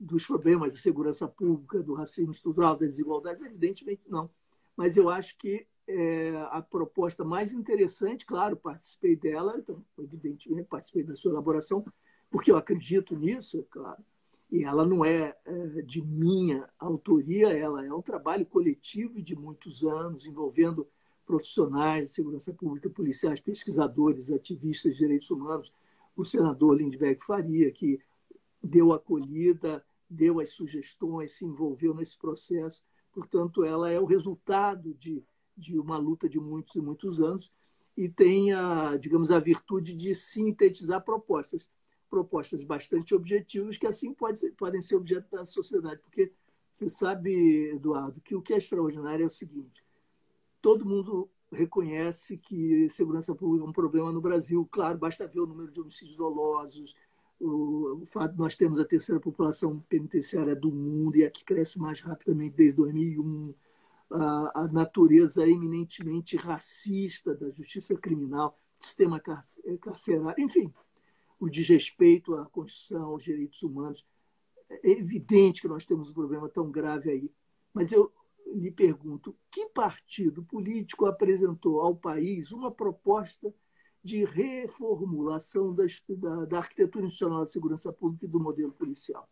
[0.00, 3.44] dos problemas de segurança pública, do racismo estrutural, da desigualdade?
[3.44, 4.30] Evidentemente não.
[4.74, 11.02] Mas eu acho que é, a proposta mais interessante, claro, participei dela, então, evidentemente participei
[11.02, 11.84] da sua elaboração,
[12.30, 14.02] porque eu acredito nisso, é claro,
[14.50, 19.84] e ela não é, é de minha autoria, ela é um trabalho coletivo de muitos
[19.84, 20.86] anos, envolvendo
[21.26, 25.72] profissionais de segurança pública, policiais, pesquisadores, ativistas de direitos humanos,
[26.16, 28.00] o senador Lindbergh Faria, que
[28.62, 32.84] deu acolhida deu as sugestões, se envolveu nesse processo.
[33.12, 35.24] Portanto, ela é o resultado de,
[35.56, 37.52] de uma luta de muitos e muitos anos
[37.96, 41.70] e tem, a, digamos, a virtude de sintetizar propostas,
[42.08, 46.32] propostas bastante objetivas que assim pode ser, podem ser objeto da sociedade, porque
[46.74, 49.84] você sabe, Eduardo, que o que é extraordinário é o seguinte:
[50.62, 54.66] todo mundo reconhece que segurança pública é um problema no Brasil.
[54.70, 56.94] Claro, basta ver o número de homicídios dolosos,
[57.40, 61.78] o, fato de nós termos a terceira população penitenciária do mundo e a que cresce
[61.78, 63.54] mais rapidamente desde 2001,
[64.10, 69.22] a, a natureza eminentemente racista da justiça criminal, sistema
[69.64, 70.72] eh, carcerário, enfim,
[71.38, 74.04] o desrespeito à Constituição, aos direitos humanos.
[74.68, 77.32] É evidente que nós temos um problema tão grave aí.
[77.72, 78.12] Mas eu
[78.54, 83.52] lhe pergunto: que partido político apresentou ao país uma proposta
[84.02, 89.28] de reformulação da, da, da arquitetura institucional de segurança pública e do modelo policial.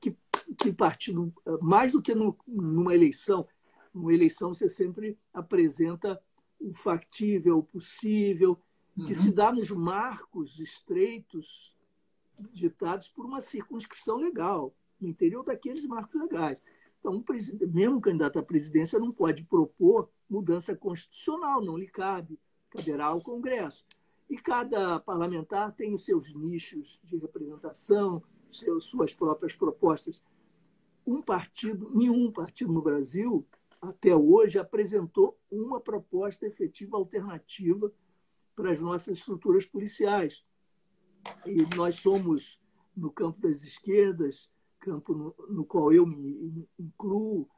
[0.00, 0.16] Que,
[0.58, 3.46] que partido, mais do que no, numa eleição,
[3.92, 6.20] numa eleição você sempre apresenta
[6.60, 8.58] o factível, o possível,
[8.96, 9.06] uhum.
[9.06, 9.34] que se uhum.
[9.34, 11.74] dá nos marcos estreitos
[12.52, 16.60] ditados por uma circunscrição legal, no interior daqueles marcos legais.
[17.00, 17.24] Então,
[17.72, 22.38] mesmo o candidato à presidência não pode propor mudança constitucional, não lhe cabe
[22.72, 23.84] caberá ao Congresso.
[24.28, 30.22] E cada parlamentar tem os seus nichos de representação, seus, suas próprias propostas.
[31.06, 33.46] Um partido, nenhum partido no Brasil,
[33.80, 37.92] até hoje, apresentou uma proposta efetiva alternativa
[38.56, 40.42] para as nossas estruturas policiais.
[41.44, 42.58] E nós somos,
[42.96, 47.48] no campo das esquerdas, campo no, no qual eu me incluo,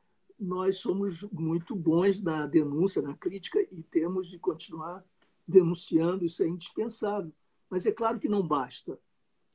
[0.45, 5.05] nós somos muito bons na denúncia, na crítica, e temos de continuar
[5.47, 7.33] denunciando, isso é indispensável.
[7.69, 8.99] Mas é claro que não basta.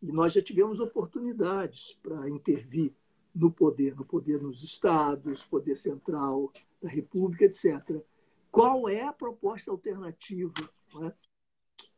[0.01, 2.93] E nós já tivemos oportunidades para intervir
[3.33, 8.01] no poder, no poder nos estados, poder central da República, etc.
[8.51, 10.53] Qual é a proposta alternativa?
[10.93, 11.13] Não, é?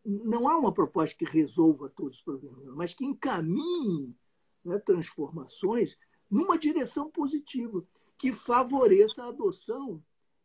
[0.05, 4.09] não há uma proposta que resolva todos os problemas, mas que encaminhe
[4.63, 5.97] né, transformações
[6.29, 7.83] numa direção positiva
[8.21, 9.99] que favoreça a adoção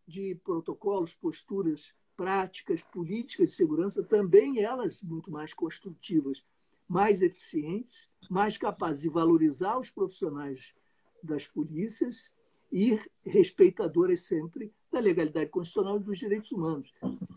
[0.09, 6.43] de protocolos, posturas, práticas, políticas de segurança, também elas muito mais construtivas,
[6.89, 10.75] mais eficientes, mais capazes de valorizar os profissionais
[11.23, 12.33] das polícias
[12.73, 16.95] e respeitadoras sempre da legalidade constitucional e dos direitos humanos,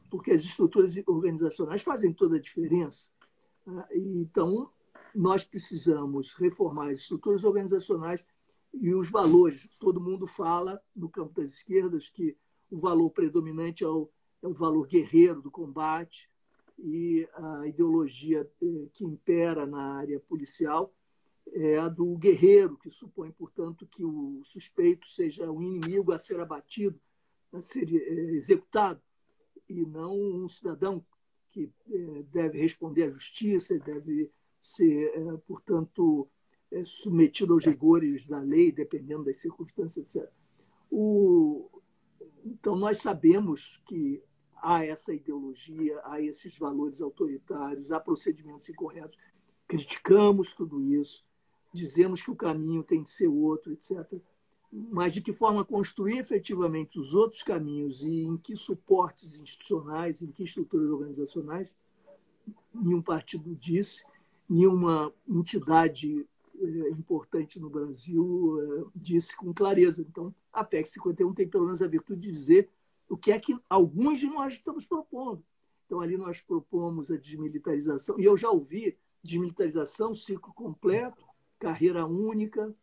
[0.09, 3.09] porque as estruturas organizacionais fazem toda a diferença.
[3.67, 3.85] Né?
[3.93, 4.71] Então,
[5.13, 8.23] nós precisamos reformar as estruturas organizacionais
[8.73, 9.69] e os valores.
[9.79, 12.35] Todo mundo fala, no campo das esquerdas, que
[12.69, 14.09] o valor predominante é o,
[14.41, 16.29] é o valor guerreiro do combate
[16.77, 20.93] e a ideologia eh, que impera na área policial
[21.53, 26.39] é a do guerreiro, que supõe, portanto, que o suspeito seja um inimigo a ser
[26.39, 26.99] abatido,
[27.51, 29.01] a ser é, executado,
[29.67, 31.03] e não um cidadão
[31.49, 35.11] que é, deve responder à justiça, deve ser,
[35.47, 36.29] portanto,
[36.85, 40.29] submetido aos rigores da lei, dependendo das circunstâncias, etc.
[40.91, 41.69] O...
[42.45, 44.21] Então, nós sabemos que
[44.61, 49.17] há essa ideologia, há esses valores autoritários, há procedimentos incorretos.
[49.67, 51.23] Criticamos tudo isso,
[51.73, 54.19] dizemos que o caminho tem de ser outro, etc.
[54.71, 60.31] Mas de que forma construir efetivamente os outros caminhos e em que suportes institucionais, em
[60.31, 61.73] que estruturas organizacionais,
[62.73, 64.03] nenhum partido disse,
[64.47, 66.27] nenhuma entidade
[66.91, 70.01] importante no Brasil eh, disse com clareza.
[70.01, 72.69] Então, a PEC 51 tem pelo menos a virtude de dizer
[73.09, 75.43] o que é que alguns de nós estamos propondo.
[75.85, 81.25] Então, ali nós propomos a desmilitarização, e eu já ouvi desmilitarização, ciclo completo,
[81.57, 82.73] carreira única,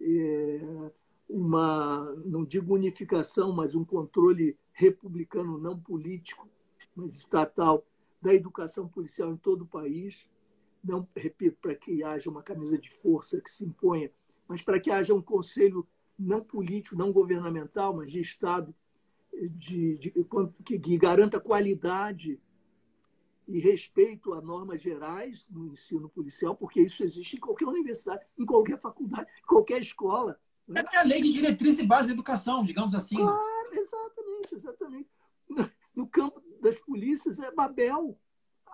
[0.00, 0.90] é,
[1.28, 6.48] uma, não digo unificação, mas um controle republicano, não político,
[6.96, 7.84] mas estatal,
[8.20, 10.26] da educação policial em todo o país.
[10.82, 14.10] Não, repito, para que haja uma camisa de força que se imponha,
[14.48, 15.86] mas para que haja um conselho
[16.18, 18.74] não político, não governamental, mas de Estado,
[19.32, 20.14] de, de,
[20.64, 22.40] que, que garanta qualidade
[23.48, 28.46] e respeito a normas gerais no ensino policial, porque isso existe em qualquer universidade, em
[28.46, 30.38] qualquer faculdade, em qualquer escola.
[30.66, 30.82] Né?
[30.92, 33.16] É a lei de diretriz e base da educação, digamos assim.
[33.16, 33.22] Né?
[33.22, 35.10] Claro, exatamente, exatamente.
[35.94, 38.18] No campo das polícias é Babel.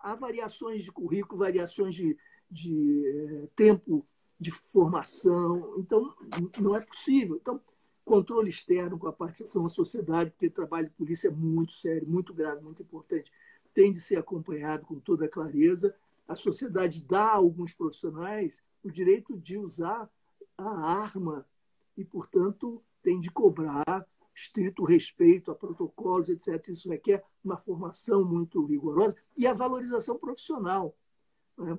[0.03, 2.17] Há variações de currículo, variações de,
[2.51, 4.07] de eh, tempo
[4.39, 5.75] de formação.
[5.79, 6.15] Então,
[6.59, 7.37] não é possível.
[7.37, 7.61] Então,
[8.05, 12.33] controle externo com a participação da sociedade, porque trabalho de polícia é muito sério, muito
[12.33, 13.31] grave, muito importante
[13.79, 15.95] tem de ser acompanhado com toda clareza.
[16.27, 20.11] A sociedade dá a alguns profissionais o direito de usar
[20.57, 20.69] a
[21.01, 21.47] arma
[21.97, 24.05] e, portanto, tem de cobrar
[24.39, 26.69] estrito respeito a protocolos, etc.
[26.69, 30.97] Isso requer uma formação muito rigorosa e a valorização profissional,
[31.57, 31.79] né?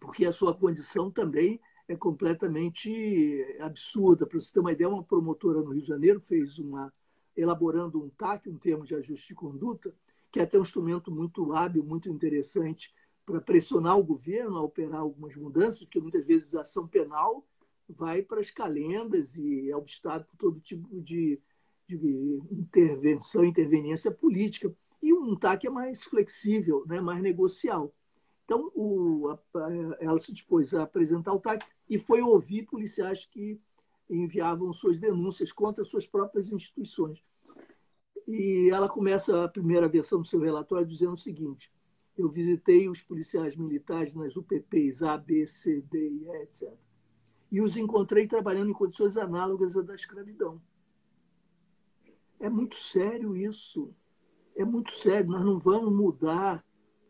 [0.00, 4.26] porque a sua condição também é completamente absurda.
[4.26, 6.92] Para você ter uma ideia, uma promotora no Rio de Janeiro fez uma,
[7.34, 9.94] elaborando um TAC, um termo de ajuste de conduta,
[10.30, 12.92] que é até um instrumento muito hábil, muito interessante
[13.24, 17.46] para pressionar o governo a operar algumas mudanças, porque muitas vezes a ação penal
[17.88, 21.40] vai para as calendas e é obstáculo por todo tipo de,
[21.88, 24.74] de intervenção, interveniência política.
[25.02, 27.94] E um TAC é mais flexível, né, mais negocial.
[28.44, 29.38] Então, o, a,
[30.00, 33.60] ela se dispôs a apresentar o TAC e foi ouvir policiais que
[34.08, 37.22] enviavam suas denúncias contra suas próprias instituições.
[38.26, 41.70] E ela começa a primeira versão do seu relatório dizendo o seguinte:
[42.16, 46.72] eu visitei os policiais militares nas UPPs A, B, C, D e E, etc.
[47.50, 50.60] E os encontrei trabalhando em condições análogas à da escravidão.
[52.40, 53.94] É muito sério isso.
[54.56, 55.30] É muito sério.
[55.30, 56.64] Nós não vamos mudar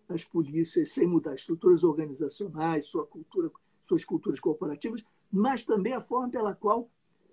[0.08, 3.50] as polícias sem mudar estruturas organizacionais, sua cultura,
[3.82, 6.90] suas culturas corporativas, mas também a forma pela qual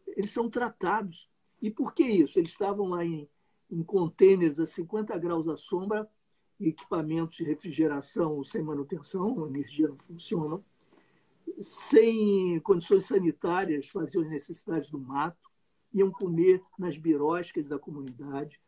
[0.08, 1.30] eles são tratados.
[1.62, 2.39] E por que isso?
[2.39, 3.30] Eles estavam lá em
[3.71, 6.08] em contêineres a 50 graus à sombra,
[6.60, 10.62] equipamentos de refrigeração sem manutenção, a energia não funciona,
[11.62, 15.49] sem condições sanitárias, faziam as necessidades do mato,
[15.93, 18.60] iam comer nas biroscas da comunidade,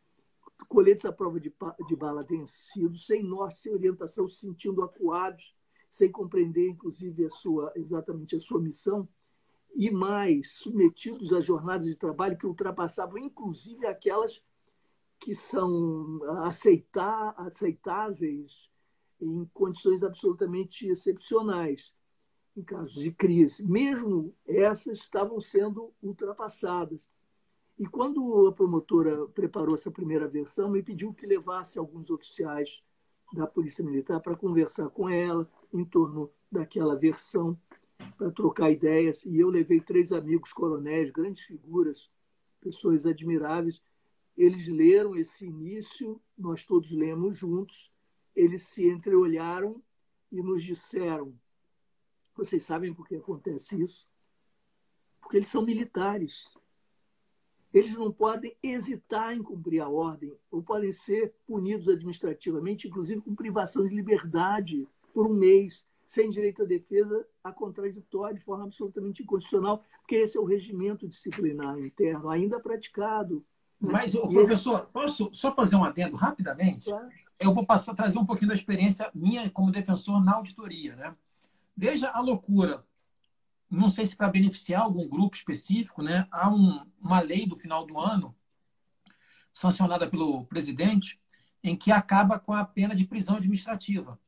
[0.68, 1.52] coletes à prova de,
[1.86, 5.54] de bala vencidos, sem norte, sem orientação, se sentindo acuados,
[5.90, 9.08] sem compreender, inclusive, a sua, exatamente a sua missão,
[9.74, 14.42] e mais, submetidos a jornadas de trabalho que ultrapassavam, inclusive, aquelas
[15.18, 18.70] que são aceitar, aceitáveis
[19.20, 21.94] em condições absolutamente excepcionais,
[22.56, 23.64] em casos de crise.
[23.64, 27.08] Mesmo essas estavam sendo ultrapassadas.
[27.78, 32.82] E quando a promotora preparou essa primeira versão, me pediu que levasse alguns oficiais
[33.32, 37.58] da Polícia Militar para conversar com ela em torno daquela versão,
[38.16, 39.24] para trocar ideias.
[39.24, 42.10] E eu levei três amigos coronéis, grandes figuras,
[42.60, 43.82] pessoas admiráveis,
[44.36, 47.92] eles leram esse início, nós todos lemos juntos,
[48.34, 49.82] eles se entreolharam
[50.30, 51.34] e nos disseram:
[52.34, 54.08] vocês sabem por que acontece isso?
[55.20, 56.52] Porque eles são militares.
[57.74, 63.34] Eles não podem hesitar em cumprir a ordem, ou podem ser punidos administrativamente, inclusive com
[63.34, 69.22] privação de liberdade por um mês, sem direito à defesa, a contraditório, de forma absolutamente
[69.22, 73.44] inconstitucional, porque esse é o regimento disciplinar interno ainda praticado
[73.80, 76.90] mas, o professor, posso só fazer um adendo rapidamente?
[76.90, 77.06] Claro.
[77.38, 80.96] Eu vou passar trazer um pouquinho da experiência minha como defensor na auditoria.
[80.96, 81.14] Né?
[81.76, 82.84] Veja a loucura.
[83.70, 86.26] Não sei se para beneficiar algum grupo específico, né?
[86.30, 88.34] Há um, uma lei do final do ano,
[89.52, 91.20] sancionada pelo presidente,
[91.62, 94.18] em que acaba com a pena de prisão administrativa.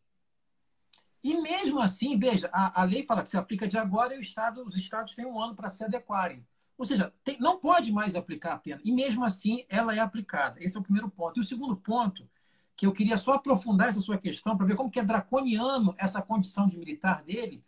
[1.23, 4.65] E mesmo assim, veja, a, a lei fala que se aplica de agora e estado,
[4.65, 6.47] os estados têm um ano para se adequarem.
[6.79, 8.81] Ou seja, tem, não pode mais aplicar a pena.
[8.85, 10.63] E mesmo assim, ela é aplicada.
[10.63, 11.39] Esse é o primeiro ponto.
[11.39, 12.29] E o segundo ponto,
[12.77, 16.23] que eu queria só aprofundar essa sua questão, para ver como que é draconiano essa
[16.23, 17.65] condição de militar dele.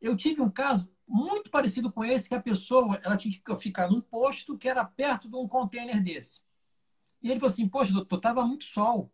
[0.00, 3.88] Eu tive um caso muito parecido com esse, que a pessoa ela tinha que ficar
[3.88, 6.42] num posto que era perto de um container desse.
[7.22, 9.12] E ele falou assim, poxa, doutor, estava muito sol.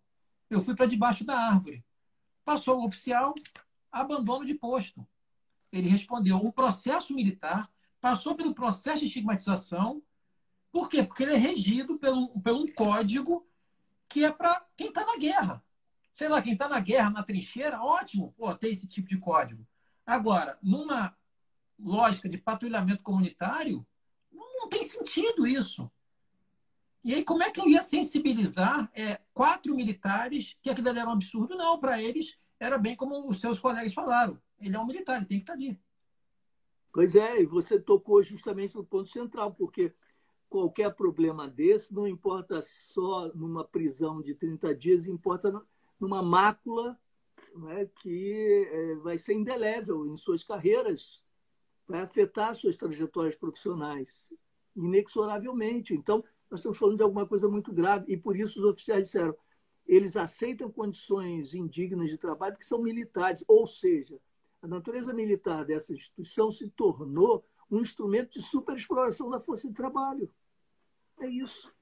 [0.48, 1.84] Eu fui para debaixo da árvore.
[2.44, 3.34] Passou o oficial,
[3.90, 5.06] abandono de posto.
[5.70, 7.70] Ele respondeu, um processo militar
[8.00, 10.02] passou pelo processo de estigmatização.
[10.70, 11.02] Por quê?
[11.02, 13.46] Porque ele é regido pelo, pelo um código
[14.08, 15.64] que é para quem está na guerra.
[16.12, 19.66] Sei lá, quem está na guerra, na trincheira, ótimo, pô, ter esse tipo de código.
[20.06, 21.16] Agora, numa
[21.78, 23.86] lógica de patrulhamento comunitário,
[24.32, 25.90] não, tem sentido isso.
[27.04, 31.12] E aí, como é que eu ia sensibilizar é, quatro militares que aquilo era um
[31.12, 31.56] absurdo?
[31.56, 34.40] Não, para eles era bem como os seus colegas falaram.
[34.60, 35.80] Ele é um militar, ele tem que estar ali.
[36.92, 39.92] Pois é, e você tocou justamente no ponto central, porque
[40.48, 45.60] qualquer problema desse não importa só numa prisão de 30 dias, importa
[45.98, 46.98] numa mácula
[47.56, 51.22] né, que é, vai ser indelével em suas carreiras,
[51.86, 54.28] vai afetar suas trajetórias profissionais,
[54.74, 55.94] inexoravelmente.
[55.94, 59.36] Então, nós estamos falando de alguma coisa muito grave, e por isso os oficiais disseram,
[59.86, 64.18] eles aceitam condições indignas de trabalho porque são militares, ou seja,
[64.60, 70.30] a natureza militar dessa instituição se tornou um instrumento de superexploração da força de trabalho.
[71.18, 71.72] É isso.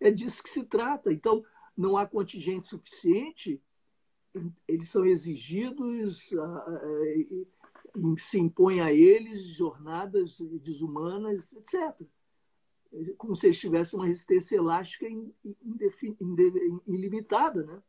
[0.00, 1.12] É disso que se trata.
[1.12, 1.44] Então,
[1.76, 3.60] não há contingente suficiente,
[4.66, 6.30] eles são exigidos,
[8.18, 11.94] se impõe a eles jornadas desumanas, etc.
[13.16, 15.06] Como se eles tivessem uma resistência elástica
[16.86, 17.64] ilimitada.
[17.64, 17.82] Né?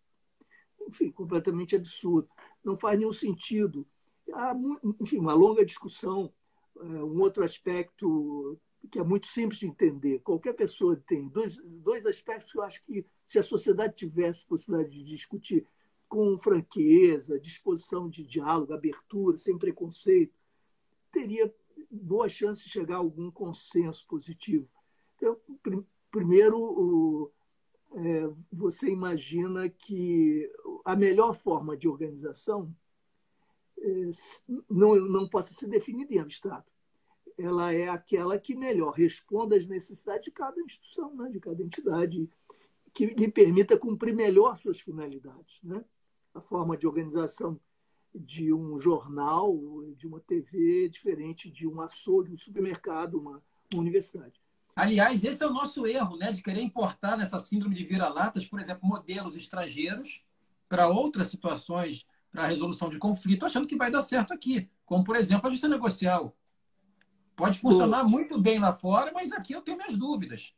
[0.88, 2.30] Enfim, completamente absurdo
[2.66, 3.86] não faz nenhum sentido.
[4.34, 4.56] Há,
[5.00, 6.34] enfim, uma longa discussão.
[6.78, 8.60] É, um outro aspecto
[8.92, 10.20] que é muito simples de entender.
[10.20, 14.92] Qualquer pessoa tem dois, dois aspectos que eu acho que, se a sociedade tivesse possibilidade
[14.92, 15.66] de discutir
[16.08, 20.34] com franqueza, disposição de diálogo, abertura, sem preconceito,
[21.12, 21.54] teria
[21.90, 24.68] boa chance de chegar a algum consenso positivo.
[25.16, 27.32] Então, pr primeiro, o,
[27.94, 30.50] é, você imagina que
[30.86, 32.74] a melhor forma de organização
[33.78, 34.10] é,
[34.70, 36.72] não, não possa ser definida em abstrato.
[37.38, 42.30] Ela é aquela que melhor responda às necessidades de cada instituição, né, de cada entidade,
[42.94, 45.60] que lhe permita cumprir melhor suas finalidades.
[45.62, 45.84] Né?
[46.36, 47.60] A forma de organização
[48.14, 49.58] de um jornal,
[49.98, 53.42] de uma TV, diferente de um açougue, um supermercado, uma,
[53.74, 54.40] uma universidade.
[54.76, 58.60] Aliás, esse é o nosso erro, né, de querer importar nessa síndrome de vira-latas, por
[58.60, 60.24] exemplo, modelos estrangeiros
[60.68, 65.16] para outras situações, para resolução de conflito, achando que vai dar certo aqui, como, por
[65.16, 66.36] exemplo, a justiça negocial.
[67.36, 70.54] Pode funcionar Bom, muito bem lá fora, mas aqui eu tenho minhas dúvidas.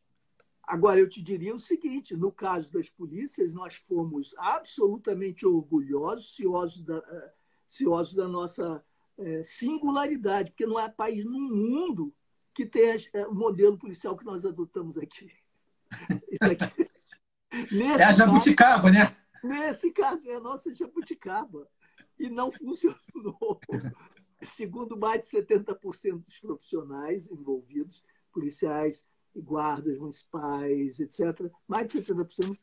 [0.68, 6.84] Agora, eu te diria o seguinte: no caso das polícias, nós fomos absolutamente orgulhosos, ciosos
[6.84, 7.34] da, eh,
[7.66, 8.84] ciosos da nossa
[9.18, 12.14] é, singularidade, porque não há país no mundo
[12.54, 15.32] que tem é, o modelo policial que nós adotamos aqui.
[16.30, 16.90] Isso aqui.
[17.72, 19.18] Nesse é a jabuticaba, caso, né?
[19.44, 21.68] Nesse caso, é a nossa jabuticaba.
[22.20, 23.60] E não funcionou.
[24.42, 29.08] Segundo mais de 70% dos profissionais envolvidos, policiais,
[29.42, 32.58] guardas municipais, etc., mais de 70%,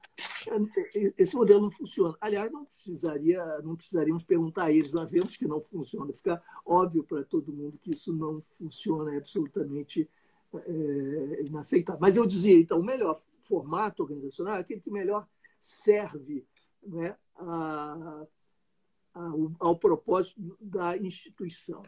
[1.17, 2.17] esse modelo não funciona.
[2.21, 6.13] Aliás, não, precisaria, não precisaríamos perguntar a eles, nós vemos que não funciona.
[6.13, 10.09] Fica óbvio para todo mundo que isso não funciona, é absolutamente
[10.55, 12.01] é, inaceitável.
[12.01, 15.27] Mas eu dizia, então, o melhor formato organizacional é aquele que melhor
[15.61, 16.47] serve
[16.83, 18.27] né, a,
[19.15, 21.83] a, ao propósito da instituição.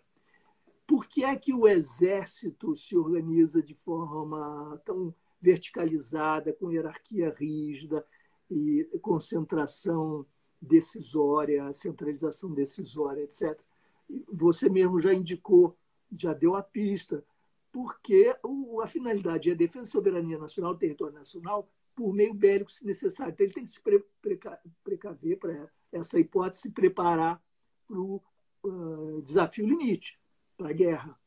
[0.86, 8.06] Por que é que o exército se organiza de forma tão verticalizada, com hierarquia rígida
[8.50, 10.24] e concentração
[10.60, 13.58] decisória, centralização decisória, etc.
[14.32, 15.76] Você mesmo já indicou,
[16.12, 17.24] já deu a pista,
[17.72, 18.34] porque
[18.82, 23.32] a finalidade é a defesa da soberania nacional, território nacional, por meio bélico, se necessário.
[23.32, 23.80] Então, ele tem que se
[24.84, 27.42] precaver para essa hipótese, se preparar
[27.86, 28.22] para o
[28.64, 30.18] uh, desafio limite
[30.56, 31.18] para a guerra.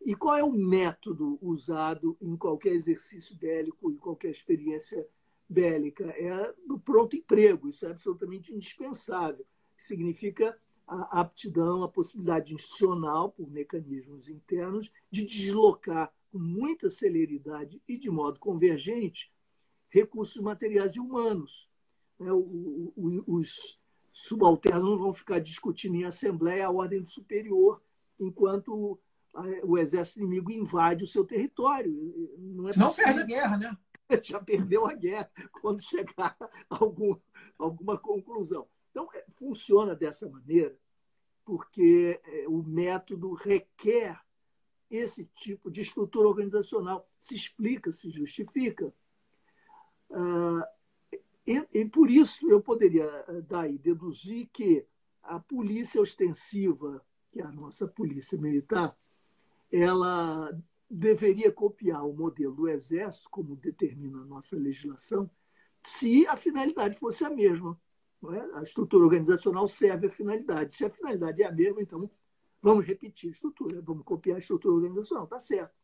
[0.00, 5.06] E qual é o método usado em qualquer exercício bélico, em qualquer experiência
[5.48, 6.06] bélica?
[6.10, 7.68] É do pronto emprego.
[7.68, 9.46] Isso é absolutamente indispensável.
[9.76, 17.96] Significa a aptidão, a possibilidade institucional, por mecanismos internos, de deslocar com muita celeridade e
[17.96, 19.32] de modo convergente
[19.88, 21.68] recursos materiais e humanos.
[22.18, 22.30] Né?
[23.26, 23.78] Os
[24.10, 27.80] subalternos vão ficar discutindo em assembleia a ordem superior,
[28.24, 28.98] enquanto
[29.64, 31.92] o exército inimigo invade o seu território.
[32.38, 33.76] Não, é não perde a guerra, né?
[34.22, 37.16] Já perdeu a guerra quando chegar a algum,
[37.58, 38.68] alguma conclusão.
[38.90, 40.76] Então, é, funciona dessa maneira
[41.44, 44.20] porque é, o método requer
[44.90, 47.08] esse tipo de estrutura organizacional.
[47.18, 48.92] Se explica, se justifica.
[50.10, 50.68] Ah,
[51.46, 54.86] e, e por isso eu poderia eh, daí deduzir que
[55.22, 58.96] a polícia ostensiva, que é a nossa polícia militar,
[59.70, 60.52] ela
[60.88, 65.28] deveria copiar o modelo do Exército, como determina a nossa legislação,
[65.80, 67.80] se a finalidade fosse a mesma.
[68.24, 68.58] É?
[68.58, 70.74] A estrutura organizacional serve à finalidade.
[70.74, 72.08] Se a finalidade é a mesma, então
[72.60, 75.74] vamos repetir a estrutura, vamos copiar a estrutura organizacional, está certo.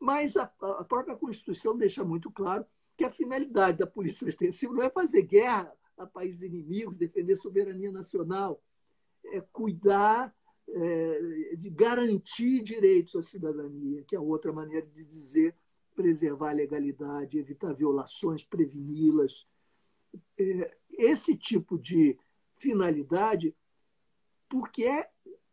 [0.00, 4.82] Mas a, a própria Constituição deixa muito claro que a finalidade da polícia ostensiva não
[4.82, 8.60] é fazer guerra a países inimigos, defender soberania nacional,
[9.26, 10.34] é cuidar
[10.68, 15.54] é, de garantir direitos à cidadania, que é outra maneira de dizer
[15.94, 19.46] preservar a legalidade, evitar violações, preveni-las.
[20.38, 22.18] É, esse tipo de
[22.56, 23.56] finalidade,
[24.48, 25.10] porque é,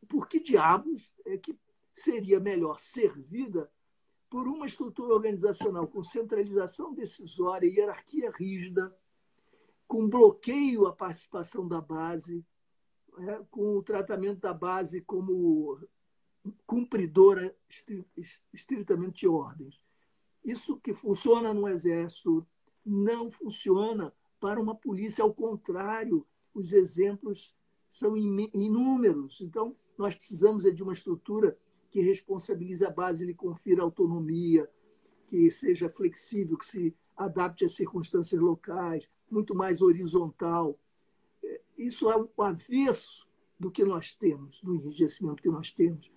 [0.08, 1.58] por que diabos é que
[1.94, 3.72] seria melhor servida
[4.30, 8.96] por uma estrutura organizacional com centralização decisória e hierarquia rígida,
[9.88, 12.44] com bloqueio à participação da base,
[13.18, 15.80] né, com o tratamento da base como
[16.66, 17.56] cumpridora
[18.54, 19.82] estritamente de ordens.
[20.44, 22.46] Isso que funciona no Exército
[22.86, 27.56] não funciona para uma polícia, ao contrário, os exemplos
[27.90, 29.40] são inúmeros.
[29.40, 31.58] Então, nós precisamos de uma estrutura
[31.90, 34.70] que responsabilize a base, lhe confira autonomia,
[35.28, 40.78] que seja flexível, que se adapte às circunstâncias locais, muito mais horizontal.
[41.78, 43.28] Isso é o avesso
[43.60, 46.12] do que nós temos, do enrijecimento que nós temos.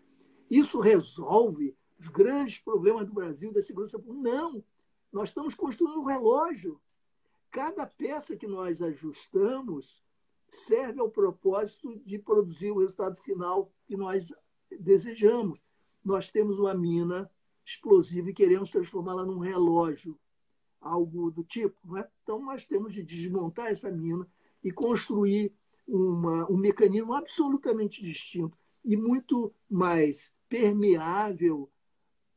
[0.50, 4.30] Isso resolve os grandes problemas do Brasil da segurança pública?
[4.30, 4.64] Não.
[5.12, 6.80] Nós estamos construindo um relógio.
[7.50, 10.02] Cada peça que nós ajustamos
[10.48, 14.32] serve ao propósito de produzir o resultado final que nós
[14.78, 15.62] desejamos
[16.06, 17.28] nós temos uma mina
[17.64, 20.16] explosiva e queremos transformá-la num relógio,
[20.80, 21.98] algo do tipo.
[21.98, 22.08] É?
[22.22, 24.26] Então, nós temos de desmontar essa mina
[24.66, 25.54] e construir
[25.86, 31.70] uma, um mecanismo absolutamente distinto e muito mais permeável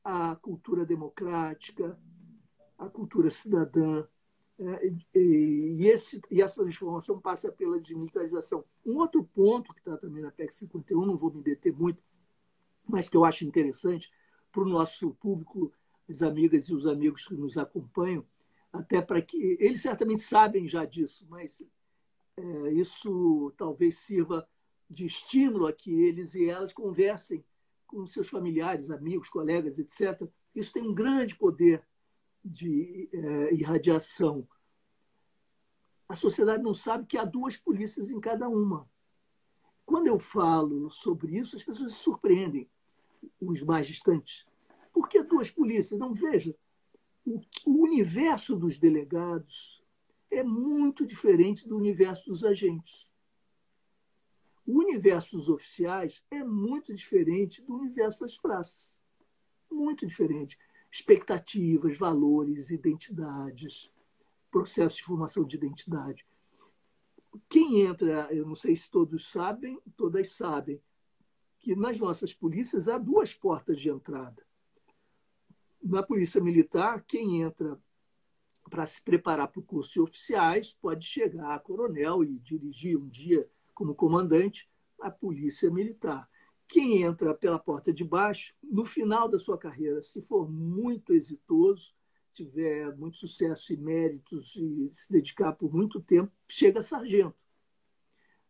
[0.03, 1.99] à cultura democrática,
[2.77, 4.05] à cultura cidadã.
[4.59, 8.63] É, e, esse, e essa transformação passa pela desmilitarização.
[8.85, 12.03] Um outro ponto que está também na PEC 51, não vou me deter muito,
[12.87, 14.11] mas que eu acho interessante
[14.51, 15.73] para o nosso público,
[16.07, 18.23] as amigas e os amigos que nos acompanham,
[18.71, 21.63] até para que eles certamente sabem já disso, mas
[22.39, 24.47] é, isso talvez sirva
[24.89, 27.43] de estímulo a que eles e elas conversem
[27.85, 30.27] com seus familiares, amigos, colegas, etc.
[30.55, 31.83] Isso tem um grande poder
[32.43, 34.47] de é, irradiação.
[36.07, 38.89] A sociedade não sabe que há duas polícias em cada uma.
[39.85, 42.69] Quando eu falo sobre isso, as pessoas se surpreendem
[43.39, 44.45] os mais distantes.
[44.93, 45.99] Por que duas polícias?
[45.99, 46.55] Não, veja,
[47.25, 49.83] o, universo dos delegados
[50.31, 53.09] é muito diferente do universo dos agentes.
[54.65, 58.91] O universo dos oficiais é muito diferente do universo das praças.
[59.71, 60.57] Muito diferente.
[60.91, 63.91] Expectativas, valores, identidades,
[64.51, 66.25] processo de formação de identidade.
[67.47, 70.81] Quem entra, eu não sei se todos sabem, todas sabem,
[71.59, 74.45] que nas nossas polícias há duas portas de entrada.
[75.81, 77.79] Na polícia militar, quem entra
[78.69, 83.07] para se preparar para o curso de oficiais pode chegar a coronel e dirigir um
[83.07, 84.69] dia como comandante
[85.01, 86.29] a polícia militar.
[86.67, 91.93] Quem entra pela porta de baixo, no final da sua carreira, se for muito exitoso,
[92.31, 97.35] tiver muito sucesso e méritos e se dedicar por muito tempo, chega a sargento.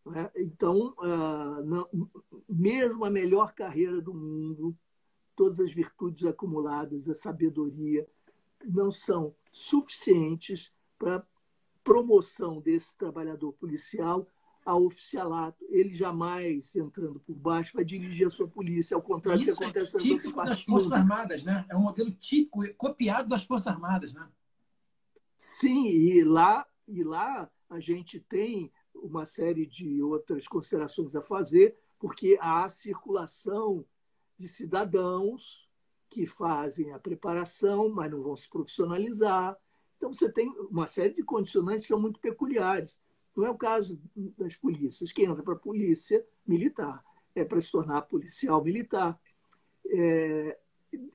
[0.05, 0.30] Né?
[0.36, 1.61] Então, ah,
[2.47, 4.78] mesmo a melhor carreira do mundo,
[5.36, 8.05] todas as virtudes acumuladas, a sabedoria,
[8.65, 11.25] não são suficientes para
[11.83, 14.27] promoção desse trabalhador policial
[14.65, 15.65] ao oficialato.
[15.69, 19.63] Ele jamais, entrando por baixo, vai dirigir a sua polícia, ao contrário Isso do que
[19.63, 21.65] acontece é típico das Forças Armadas, né?
[21.69, 24.27] É um modelo típico, copiado das Forças Armadas, né?
[25.37, 31.77] Sim, e lá, e lá a gente tem uma série de outras considerações a fazer,
[31.97, 33.85] porque há circulação
[34.37, 35.68] de cidadãos
[36.10, 39.57] que fazem a preparação, mas não vão se profissionalizar.
[39.97, 42.99] Então, você tem uma série de condicionantes que são muito peculiares.
[43.36, 43.99] Não é o caso
[44.38, 45.12] das polícias.
[45.12, 47.03] Quem entra para a polícia militar
[47.36, 49.20] é para se tornar policial militar.
[49.86, 50.57] É,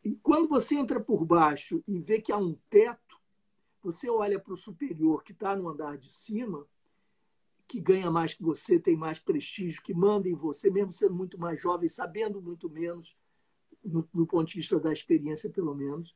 [0.04, 3.18] e quando você entra por baixo e vê que há um teto,
[3.82, 6.66] você olha para o superior que está no andar de cima,
[7.66, 11.38] que ganha mais que você, tem mais prestígio, que manda em você, mesmo sendo muito
[11.38, 13.16] mais jovem, sabendo muito menos,
[13.84, 16.14] no, do ponto de vista da experiência, pelo menos,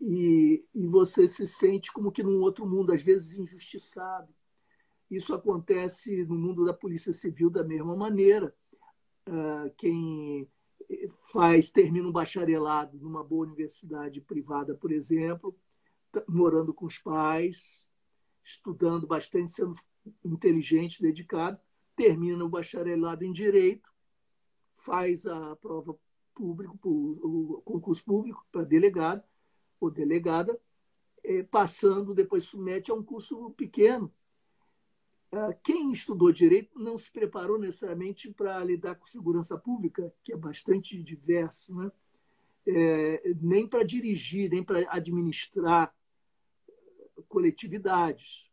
[0.00, 4.32] e, e você se sente como que num outro mundo, às vezes injustiçado.
[5.10, 8.54] Isso acontece no mundo da Polícia Civil da mesma maneira.
[9.26, 10.48] Uh, quem
[11.32, 15.56] faz, termina um bacharelado numa boa universidade privada, por exemplo,
[16.10, 17.86] tá morando com os pais,
[18.42, 19.74] estudando bastante, sendo
[20.24, 21.60] inteligente, dedicado,
[21.94, 23.90] termina o bacharelado em direito,
[24.76, 25.98] faz a prova
[26.38, 29.24] pública, o concurso público para delegado
[29.80, 30.58] ou delegada,
[31.24, 34.12] é, passando, depois submete a um curso pequeno.
[35.32, 40.36] Ah, quem estudou direito não se preparou necessariamente para lidar com segurança pública, que é
[40.36, 41.90] bastante diverso, né?
[42.66, 45.92] É, nem para dirigir, nem para administrar
[47.28, 48.46] coletividades.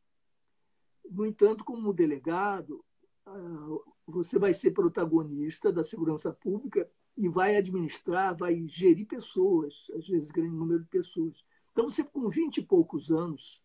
[1.09, 2.83] No entanto, como delegado,
[3.25, 3.67] ah,
[4.07, 10.31] você vai ser protagonista da segurança pública e vai administrar, vai gerir pessoas, às vezes
[10.31, 11.43] grande número de pessoas.
[11.71, 13.61] Então, você com 20 e poucos anos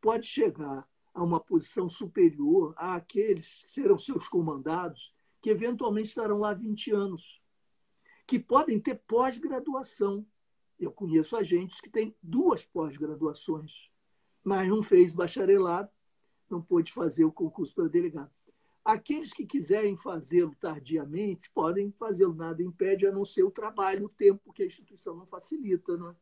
[0.00, 6.52] pode chegar a uma posição superior àqueles que serão seus comandados, que eventualmente estarão lá
[6.54, 7.42] 20 anos,
[8.26, 10.24] que podem ter pós-graduação.
[10.78, 13.90] Eu conheço agentes que têm duas pós-graduações,
[14.44, 15.90] mas não fez bacharelado,
[16.48, 18.30] não pôde fazer o concurso para delegado.
[18.84, 24.08] Aqueles que quiserem fazê-lo tardiamente podem fazê-lo, nada impede, a não ser o trabalho, o
[24.08, 25.96] tempo que a instituição não facilita.
[25.96, 26.14] Né?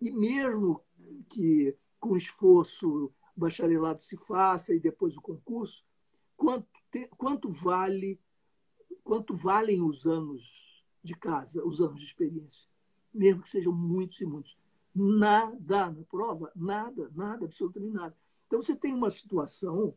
[0.00, 0.82] E mesmo
[1.28, 5.84] que com esforço o bacharelado se faça e depois o concurso,
[6.36, 8.18] quanto, te, quanto vale
[9.02, 12.68] quanto valem os anos de casa, os anos de experiência?
[13.12, 14.56] Mesmo que sejam muitos e muitos.
[14.94, 18.16] Nada na prova, nada, nada, absolutamente nada.
[18.46, 19.94] Então, você tem uma situação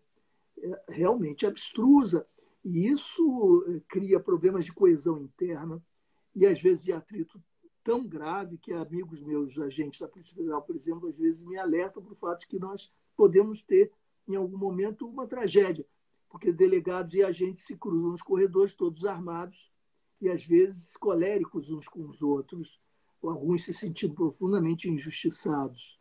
[0.87, 2.25] realmente abstrusa,
[2.63, 5.83] e isso é, cria problemas de coesão interna
[6.35, 7.41] e, às vezes, de atrito
[7.83, 12.01] tão grave que amigos meus, agentes da Polícia Federal, por exemplo, às vezes me alertam
[12.01, 13.91] para o fato de que nós podemos ter,
[14.27, 15.85] em algum momento, uma tragédia,
[16.29, 19.69] porque delegados e agentes se cruzam nos corredores, todos armados,
[20.21, 22.79] e às vezes coléricos uns com os outros,
[23.21, 25.99] alguns se sentindo profundamente injustiçados.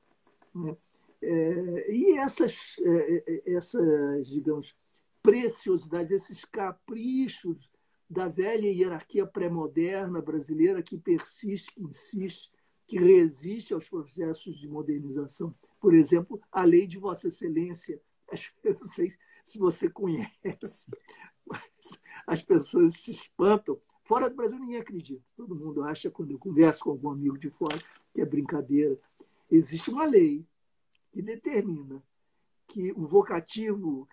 [0.54, 0.76] Né?
[1.22, 4.76] É, e essas, é, é, essas, digamos,
[5.22, 7.70] preciosidades, esses caprichos
[8.10, 12.50] da velha hierarquia pré-moderna brasileira que persiste, que insiste,
[12.86, 15.54] que resiste aos processos de modernização.
[15.80, 18.00] Por exemplo, a lei de Vossa Excelência.
[18.62, 19.08] Eu não sei
[19.44, 20.90] se você conhece,
[21.46, 23.80] mas as pessoas se espantam.
[24.04, 25.22] Fora do Brasil, ninguém acredita.
[25.36, 27.80] Todo mundo acha, quando eu converso com algum amigo de fora,
[28.12, 28.98] que é brincadeira.
[29.50, 30.44] Existe uma lei
[31.12, 32.02] que determina
[32.66, 34.08] que o vocativo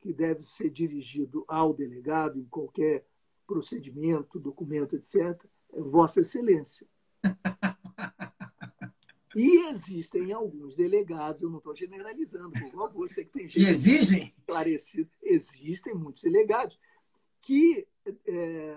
[0.00, 3.06] que deve ser dirigido ao delegado em qualquer
[3.46, 6.86] procedimento, documento, etc., é Vossa Excelência.
[9.34, 13.64] E existem alguns delegados, eu não estou generalizando, por favor, sei que tem gente.
[13.64, 14.34] E exigem?
[14.38, 15.10] Esclarecido.
[15.22, 16.78] Existem muitos delegados
[17.40, 17.88] que
[18.26, 18.74] é,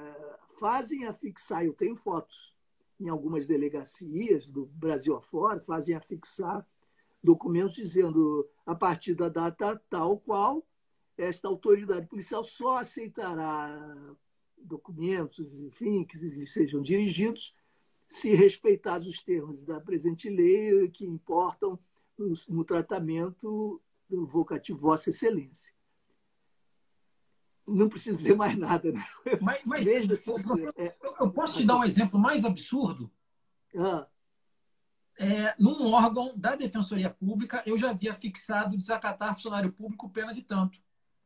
[0.58, 2.56] fazem afixar, eu tenho fotos
[3.00, 6.66] em algumas delegacias do Brasil afora, fazem afixar
[7.26, 10.66] documentos dizendo a partir da data tal qual
[11.18, 14.16] esta autoridade policial só aceitará
[14.58, 17.54] documentos, enfim, que lhe sejam dirigidos,
[18.08, 21.80] se respeitados os termos da presente lei que importam
[22.48, 25.74] no, tratamento do vocativo Vossa Excelência.
[27.68, 29.04] Não preciso dizer mais nada, né?
[29.42, 30.32] Mas, mas assim,
[30.78, 33.12] é, eu posso te dar um exemplo mais absurdo?
[33.76, 34.08] Ah
[35.18, 40.42] é, num órgão da Defensoria Pública, eu já havia fixado desacatar funcionário público pena de
[40.42, 40.80] tanto.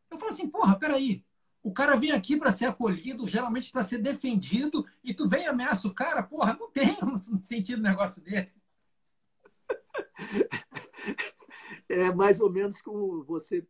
[0.10, 1.24] Eu falo assim, porra, peraí.
[1.62, 5.48] O cara vem aqui para ser acolhido, geralmente para ser defendido, e tu vem e
[5.48, 6.98] ameaça o cara, porra, não tem
[7.42, 8.62] sentido um negócio desse.
[11.92, 13.66] É mais ou menos como você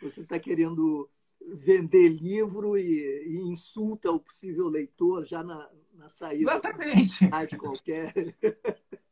[0.00, 1.10] você está querendo
[1.40, 6.50] vender livro e, e, insulta o possível leitor já na, na saída.
[6.50, 7.26] Exatamente.
[7.48, 8.14] De qualquer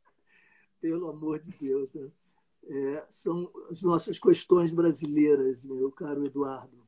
[1.37, 1.93] amor de Deus.
[1.93, 2.09] Né?
[2.69, 6.85] É, são as nossas questões brasileiras, meu caro Eduardo.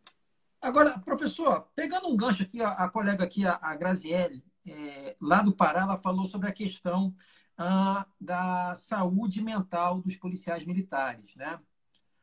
[0.62, 5.42] Agora, professor, pegando um gancho aqui, a, a colega aqui, a, a Graziele, é, lá
[5.42, 7.16] do Pará, ela falou sobre a questão
[7.58, 11.60] ah, da saúde mental dos policiais militares, né?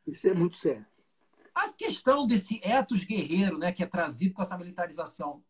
[0.05, 0.85] Isso é muito sério.
[1.53, 5.43] A questão desse etos guerreiro, né, que é trazido com essa militarização,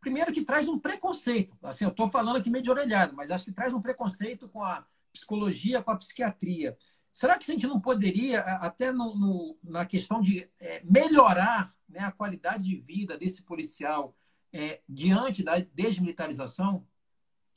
[0.00, 1.56] primeiro que traz um preconceito.
[1.62, 4.62] Assim, eu estou falando aqui meio de orelhado, mas acho que traz um preconceito com
[4.62, 6.76] a psicologia, com a psiquiatria.
[7.12, 12.00] Será que a gente não poderia, até no, no, na questão de é, melhorar né,
[12.00, 14.16] a qualidade de vida desse policial
[14.52, 16.86] é, diante da desmilitarização?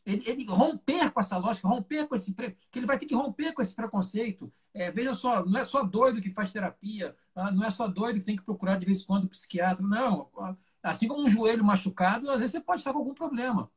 [0.05, 3.53] Ele, ele, romper com essa lógica, romper com esse que ele vai ter que romper
[3.53, 4.51] com esse preconceito.
[4.73, 8.19] É, veja só, não é só doido que faz terapia, ah, não é só doido
[8.19, 10.29] que tem que procurar de vez em quando um psiquiatra, não.
[10.81, 13.71] Assim como um joelho machucado, às vezes você pode estar com algum problema.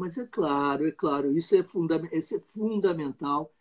[0.00, 3.52] Mas é claro, é claro, isso é, funda isso é fundamental.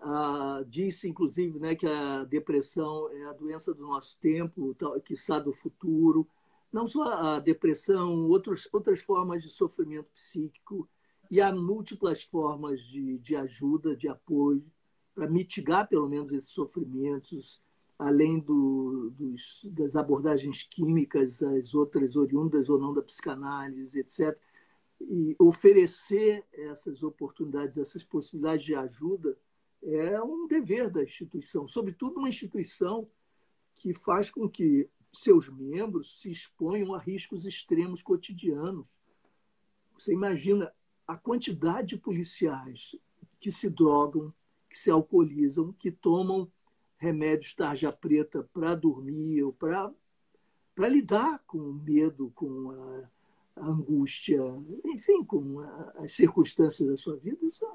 [0.00, 5.40] Ah, disse, inclusive, né, que a depressão é a doença do nosso tempo, que está
[5.40, 6.28] do futuro.
[6.72, 10.88] Não só a depressão, outros, outras formas de sofrimento psíquico,
[11.28, 14.64] e há múltiplas formas de, de ajuda, de apoio,
[15.12, 17.60] para mitigar, pelo menos, esses sofrimentos,
[17.98, 24.38] além do, dos, das abordagens químicas, as outras oriundas ou não da psicanálise, etc.
[25.00, 29.36] E oferecer essas oportunidades, essas possibilidades de ajuda
[29.82, 33.08] é um dever da instituição, sobretudo uma instituição
[33.74, 38.88] que faz com que seus membros se exponham a riscos extremos cotidianos.
[39.92, 40.72] Você imagina
[41.06, 42.96] a quantidade de policiais
[43.38, 44.32] que se drogam,
[44.70, 46.50] que se alcoolizam, que tomam
[46.96, 49.92] remédios tarja preta para dormir ou para
[50.88, 53.10] lidar com o medo, com a,
[53.56, 54.40] a angústia,
[54.84, 57.38] enfim, com a, as circunstâncias da sua vida.
[57.42, 57.68] Isso é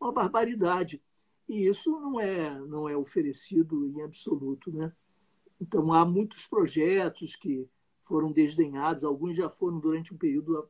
[0.00, 1.02] uma barbaridade.
[1.48, 4.72] E isso não é, não é oferecido em absoluto.
[4.72, 4.92] Né?
[5.60, 7.68] Então, há muitos projetos que
[8.04, 10.68] foram desdenhados, alguns já foram, durante um período,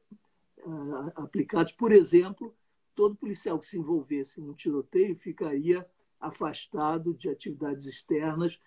[1.15, 1.73] aplicados.
[1.73, 2.55] Por exemplo,
[2.95, 5.87] todo policial que se envolvesse num tiroteio ficaria
[6.21, 8.59] afastado de atividades externas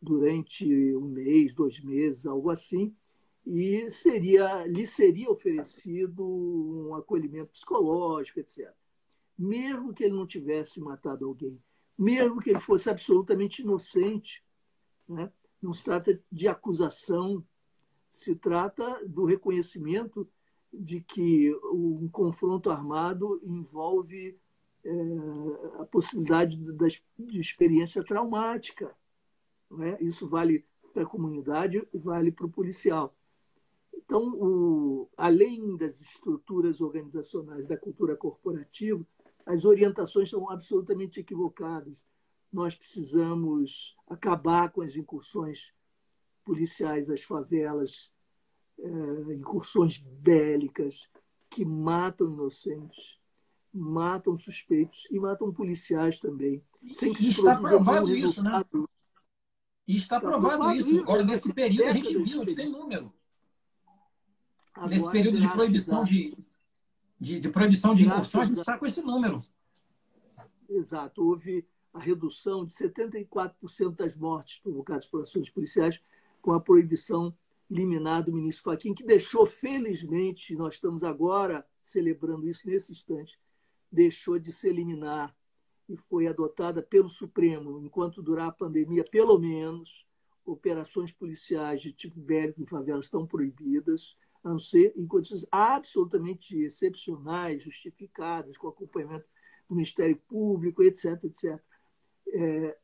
[0.00, 2.94] durante um mês, dois meses, algo assim,
[3.46, 8.74] e seria, lhe seria oferecido um acolhimento psicológico, etc
[9.38, 11.60] mesmo que ele não tivesse matado alguém,
[11.98, 14.42] mesmo que ele fosse absolutamente inocente.
[15.08, 15.30] Né?
[15.60, 17.44] Não se trata de acusação,
[18.10, 20.28] se trata do reconhecimento
[20.72, 24.38] de que um confronto armado envolve
[24.84, 24.92] é,
[25.80, 26.58] a possibilidade
[27.18, 28.94] de experiência traumática.
[29.80, 30.02] É?
[30.02, 33.15] Isso vale para a comunidade vale para o policial.
[33.96, 39.04] Então, o, além das estruturas organizacionais da cultura corporativa,
[39.44, 41.94] as orientações são absolutamente equivocadas.
[42.52, 45.72] Nós precisamos acabar com as incursões
[46.44, 48.12] policiais às favelas,
[48.78, 51.08] é, incursões bélicas
[51.48, 53.18] que matam inocentes,
[53.72, 56.62] matam suspeitos e matam policiais também.
[56.92, 58.62] Sem que e está provado isso, né?
[59.88, 61.00] E está, provado, isso.
[61.00, 63.12] Agora, nesse período, a gente viu, a gente tem número.
[64.76, 66.36] Agora, nesse período de proibição de,
[67.18, 69.42] de, de proibição de incursão, a gente está com esse número.
[70.68, 71.24] Exato.
[71.24, 75.98] Houve a redução de 74% das mortes provocadas por ações policiais
[76.42, 77.34] com a proibição
[77.70, 83.40] liminar do ministro Fachin, que deixou, felizmente, nós estamos agora celebrando isso nesse instante,
[83.90, 85.34] deixou de ser liminar
[85.88, 90.06] e foi adotada pelo Supremo, enquanto durar a pandemia, pelo menos,
[90.44, 94.16] operações policiais de tipo bélico em favelas estão proibidas
[94.46, 99.26] a não ser em condições absolutamente excepcionais, justificadas, com acompanhamento
[99.68, 101.24] do Ministério Público, etc.
[101.24, 101.60] etc.
[102.28, 102.78] É,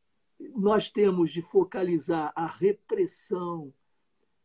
[0.56, 3.72] nós temos de focalizar a repressão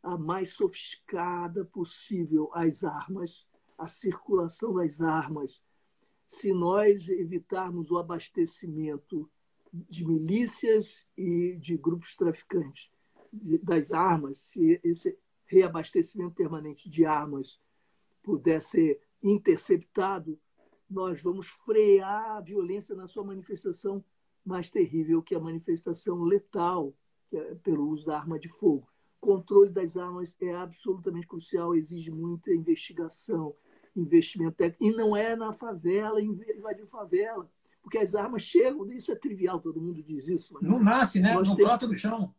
[0.03, 3.47] a mais sofisticada possível às armas,
[3.79, 5.59] a circulação das armas.
[6.27, 9.27] Se nós evitarmos o abastecimento
[9.73, 12.91] de milícias e de grupos traficantes
[13.63, 15.17] das armas, se esse
[15.47, 17.59] reabastecimento permanente de armas
[18.21, 20.37] puder ser interceptado,
[20.89, 24.03] nós vamos frear a violência na sua manifestação
[24.45, 26.93] mais terrível, que é a manifestação letal,
[27.29, 28.87] que é pelo uso da arma de fogo.
[29.21, 33.55] O controle das armas é absolutamente crucial, exige muita investigação,
[33.95, 34.93] investimento técnico.
[34.93, 37.49] E não é na favela, invadir favela,
[37.81, 40.57] porque as armas chegam, isso é trivial, todo mundo diz isso.
[40.61, 41.33] não nasce, né?
[41.33, 42.33] Não temos, brota no chão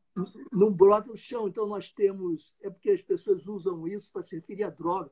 [0.52, 1.48] não brota no chão.
[1.48, 2.54] Então, nós temos.
[2.60, 5.10] É porque as pessoas usam isso para se referir à droga.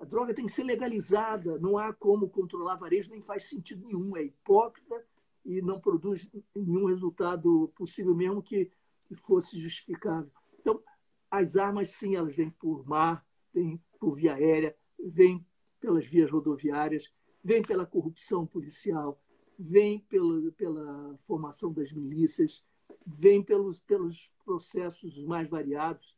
[0.00, 1.58] A droga tem que ser legalizada.
[1.58, 4.16] Não há como controlar varejo, nem faz sentido nenhum.
[4.16, 5.04] É hipócrita
[5.44, 8.70] e não produz nenhum resultado possível, mesmo que
[9.14, 10.30] fosse justificável.
[10.60, 10.82] Então,
[11.30, 15.44] as armas, sim, elas vêm por mar, vêm por via aérea, vêm
[15.80, 17.12] pelas vias rodoviárias,
[17.42, 19.20] vêm pela corrupção policial,
[19.58, 22.64] vêm pela, pela formação das milícias,
[23.06, 26.16] vêm pelos, pelos processos mais variados.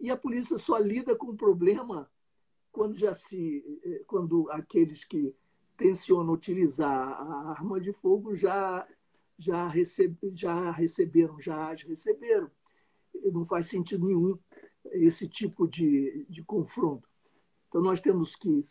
[0.00, 2.10] E a polícia só lida com o problema
[2.70, 5.34] quando já se eh, quando aqueles que
[5.76, 8.86] tensionam utilizar a arma de fogo já
[9.42, 12.50] já, recebe, já receberam, já as receberam.
[13.32, 14.38] Não faz sentido nenhum
[14.92, 17.08] esse tipo de, de confronto.
[17.68, 18.62] Então, nós temos que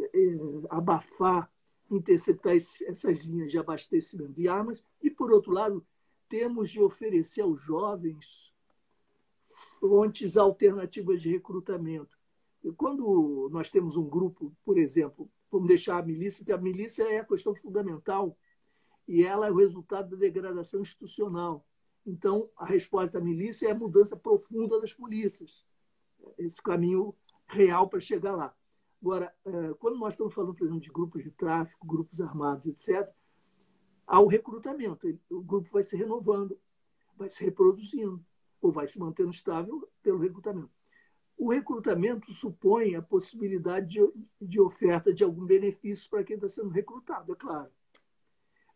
[0.00, 0.36] é,
[0.68, 1.50] abafar,
[1.90, 5.84] interceptar essas linhas de abastecimento de armas e, por outro lado,
[6.30, 8.54] temos de oferecer aos jovens
[9.80, 12.16] fontes alternativas de recrutamento.
[12.62, 17.02] E quando nós temos um grupo, por exemplo, vamos deixar a milícia, que a milícia
[17.02, 18.38] é a questão fundamental
[19.08, 21.66] e ela é o resultado da degradação institucional.
[22.06, 25.66] Então, a resposta da milícia é a mudança profunda das polícias.
[26.38, 27.12] Esse caminho
[27.48, 28.54] real para chegar lá.
[29.02, 33.10] Agora, é, quando nós estamos falando, por exemplo, de grupos de tráfico, grupos armados, etc.,
[34.10, 35.06] há o recrutamento.
[35.30, 36.58] O grupo vai se renovando,
[37.16, 38.20] vai se reproduzindo,
[38.60, 40.70] ou vai se mantendo estável pelo recrutamento.
[41.38, 46.70] O recrutamento supõe a possibilidade de, de oferta de algum benefício para quem está sendo
[46.70, 47.70] recrutado, é claro.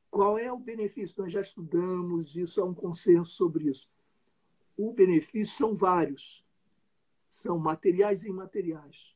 [0.08, 1.20] Qual é o benefício?
[1.20, 3.90] Nós já estudamos isso, há um consenso sobre isso.
[4.76, 6.44] O benefício são vários.
[7.28, 9.12] São materiais e imateriais.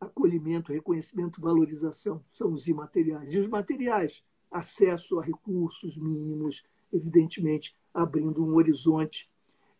[0.00, 3.32] Acolhimento, reconhecimento, valorização são os imateriais.
[3.34, 9.30] E os materiais, acesso a recursos mínimos, evidentemente, abrindo um horizonte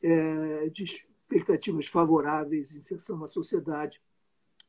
[0.02, 4.00] é, de expectativas favoráveis, inserção na sociedade.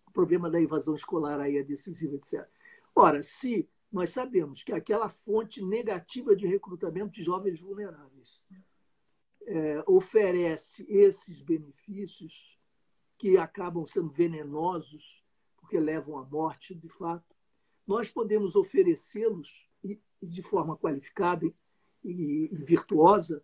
[0.07, 2.47] O problema da evasão escolar aí é decisivo, etc.
[2.93, 8.43] Ora, se nós sabemos que aquela fonte negativa de recrutamento de jovens vulneráveis
[9.45, 12.57] é, oferece esses benefícios
[13.17, 15.23] que acabam sendo venenosos,
[15.57, 17.35] porque levam à morte, de fato,
[17.85, 19.67] nós podemos oferecê-los
[20.25, 21.45] de forma qualificada
[22.03, 23.43] e, virtuosa,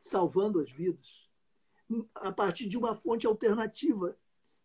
[0.00, 1.30] salvando as vidas,
[2.14, 4.16] a partir de uma fonte alternativa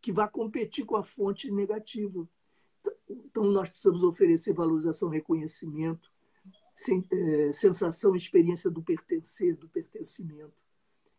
[0.02, 2.28] que vai competir com a fonte negativa.
[3.10, 6.12] Então, nós precisamos oferecer valorização, reconhecimento,
[7.12, 10.54] é, sensação, experiência do pertencer, do pertencimento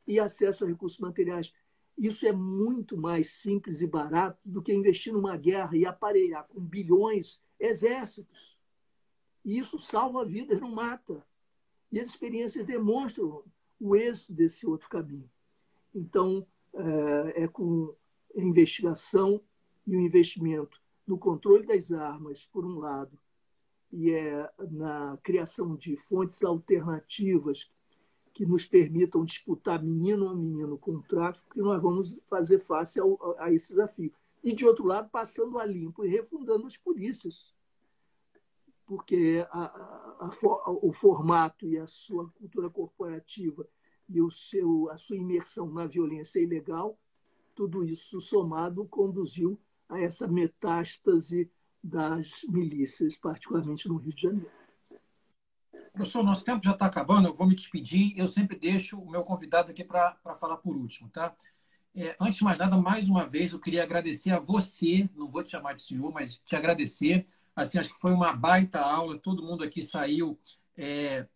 [0.06, 1.52] e acesso a recursos materiais.
[1.96, 6.60] Isso é muito mais simples e barato do que investir numa guerra e aparelhar com
[6.60, 8.58] bilhões exércitos.
[9.44, 11.24] E isso salva vidas, não mata.
[11.90, 13.42] E as experiências demonstram
[13.78, 15.28] o êxito desse outro caminho.
[15.94, 17.94] Então, é, é com
[18.36, 19.40] a investigação
[19.86, 23.18] e o investimento no controle das armas, por um lado,
[23.92, 27.68] e é na criação de fontes alternativas
[28.32, 33.00] que nos permitam disputar menino a menino com o tráfico, que nós vamos fazer face
[33.00, 34.12] ao, a esse desafio.
[34.42, 37.52] E, de outro lado, passando a limpo e refundando as polícias,
[38.90, 43.64] porque a, a, a, o formato e a sua cultura corporativa
[44.08, 46.98] e o seu, a sua imersão na violência ilegal,
[47.54, 49.56] tudo isso somado conduziu
[49.88, 51.48] a essa metástase
[51.80, 54.50] das milícias, particularmente no Rio de Janeiro.
[55.92, 58.18] Professor, nosso tempo já está acabando, eu vou me despedir.
[58.18, 61.32] Eu sempre deixo o meu convidado aqui para falar por último, tá?
[61.94, 65.44] É, antes de mais nada, mais uma vez, eu queria agradecer a você, não vou
[65.44, 67.28] te chamar de senhor, mas te agradecer.
[67.54, 70.38] Assim, acho que foi uma baita aula, todo mundo aqui saiu
[70.76, 71.26] é,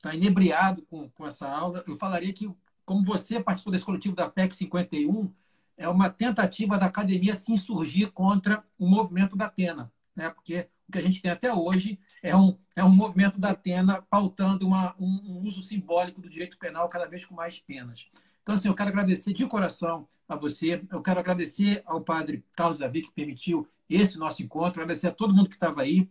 [0.00, 1.84] tá inebriado com, com essa aula.
[1.86, 2.50] Eu falaria que,
[2.84, 5.32] como você participou desse coletivo da PEC 51,
[5.76, 10.30] é uma tentativa da academia se insurgir contra o movimento da Atena, né?
[10.30, 14.00] porque o que a gente tem até hoje é um, é um movimento da Atena
[14.08, 18.08] pautando uma, um, um uso simbólico do direito penal cada vez com mais penas.
[18.42, 22.78] Então, assim, eu quero agradecer de coração a você, eu quero agradecer ao padre Carlos
[22.78, 26.10] Davi, que permitiu esse nosso encontro, agradecer a todo mundo que estava aí.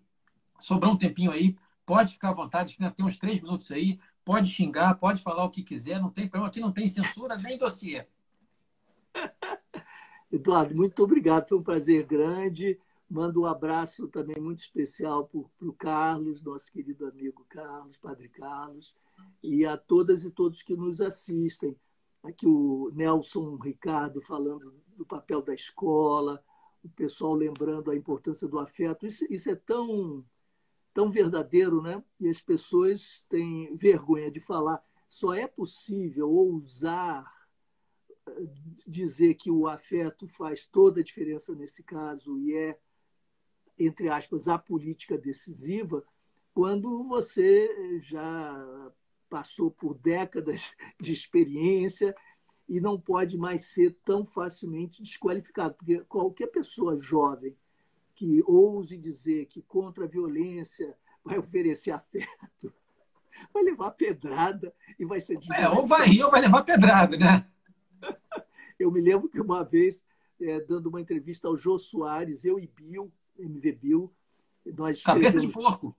[0.60, 4.00] Sobrou um tempinho aí, pode ficar à vontade, que ainda tem uns três minutos aí,
[4.24, 7.58] pode xingar, pode falar o que quiser, não tem problema, aqui não tem censura nem
[7.58, 8.08] dossiê.
[10.32, 12.80] Eduardo, muito obrigado, foi um prazer grande.
[13.08, 18.96] Mando um abraço também muito especial para o Carlos, nosso querido amigo Carlos, Padre Carlos,
[19.44, 21.78] e a todas e todos que nos assistem.
[22.24, 26.44] Aqui o Nelson Ricardo falando do papel da escola,
[26.86, 29.06] o pessoal lembrando a importância do afeto.
[29.06, 30.24] Isso, isso é tão,
[30.94, 32.04] tão verdadeiro, né?
[32.20, 34.84] E as pessoas têm vergonha de falar.
[35.10, 37.26] Só é possível ousar
[38.88, 42.78] dizer que o afeto faz toda a diferença nesse caso e é,
[43.78, 46.04] entre aspas, a política decisiva,
[46.54, 48.92] quando você já
[49.30, 52.16] passou por décadas de experiência
[52.68, 57.56] e não pode mais ser tão facilmente desqualificado, porque qualquer pessoa jovem
[58.16, 62.74] que ouse dizer que contra a violência vai oferecer afeto,
[63.54, 67.48] vai levar pedrada e vai ser é, ou vai rir ou vai levar pedrada, né?
[68.80, 70.04] Eu me lembro que uma vez,
[70.40, 73.10] é, dando uma entrevista ao Jô Soares, eu e Bill,
[73.40, 74.14] MV Bill,
[74.78, 75.96] nós Cabeça de porco.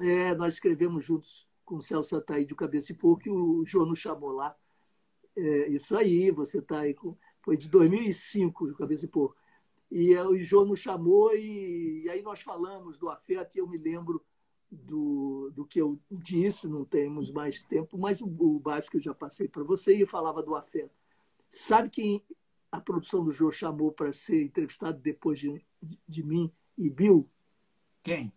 [0.00, 3.86] É, nós escrevemos juntos com o Celso Ataíde o Cabeça de Porco e o Jô
[3.86, 4.56] nos chamou lá.
[5.38, 7.16] É, isso aí, você está aí com.
[7.42, 9.36] Foi de 2005, o Cabeça de Porco.
[9.90, 13.66] E é, o Jô nos chamou e, e aí nós falamos do afeto e eu
[13.66, 14.22] me lembro
[14.70, 19.14] do, do que eu disse, não temos mais tempo, mas o, o básico eu já
[19.14, 20.90] passei para você e falava do afeto.
[21.48, 22.22] Sabe quem
[22.70, 27.26] a produção do Jô chamou para ser entrevistado depois de, de, de mim e Bill?
[28.02, 28.32] Quem?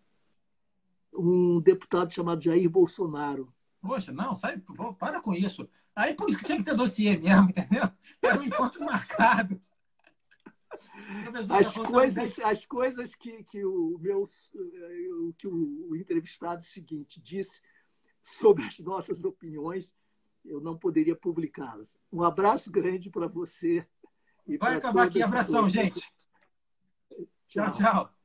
[1.12, 3.52] Um deputado chamado Jair Bolsonaro.
[3.82, 4.62] Poxa, não, sai,
[4.96, 5.68] para com isso.
[5.94, 7.90] Aí por isso que tinha que ter dossiê mesmo, entendeu?
[8.22, 9.60] Era um encontro marcado.
[11.50, 14.24] As coisas, as coisas que, que, o meu,
[15.36, 17.60] que o entrevistado seguinte disse
[18.22, 19.92] sobre as nossas opiniões,
[20.44, 21.98] eu não poderia publicá-las.
[22.10, 23.84] Um abraço grande para você.
[24.60, 25.20] Vai acabar aqui.
[25.20, 26.00] Abração, gente.
[27.48, 27.72] Tchau, tchau.
[27.72, 28.21] tchau.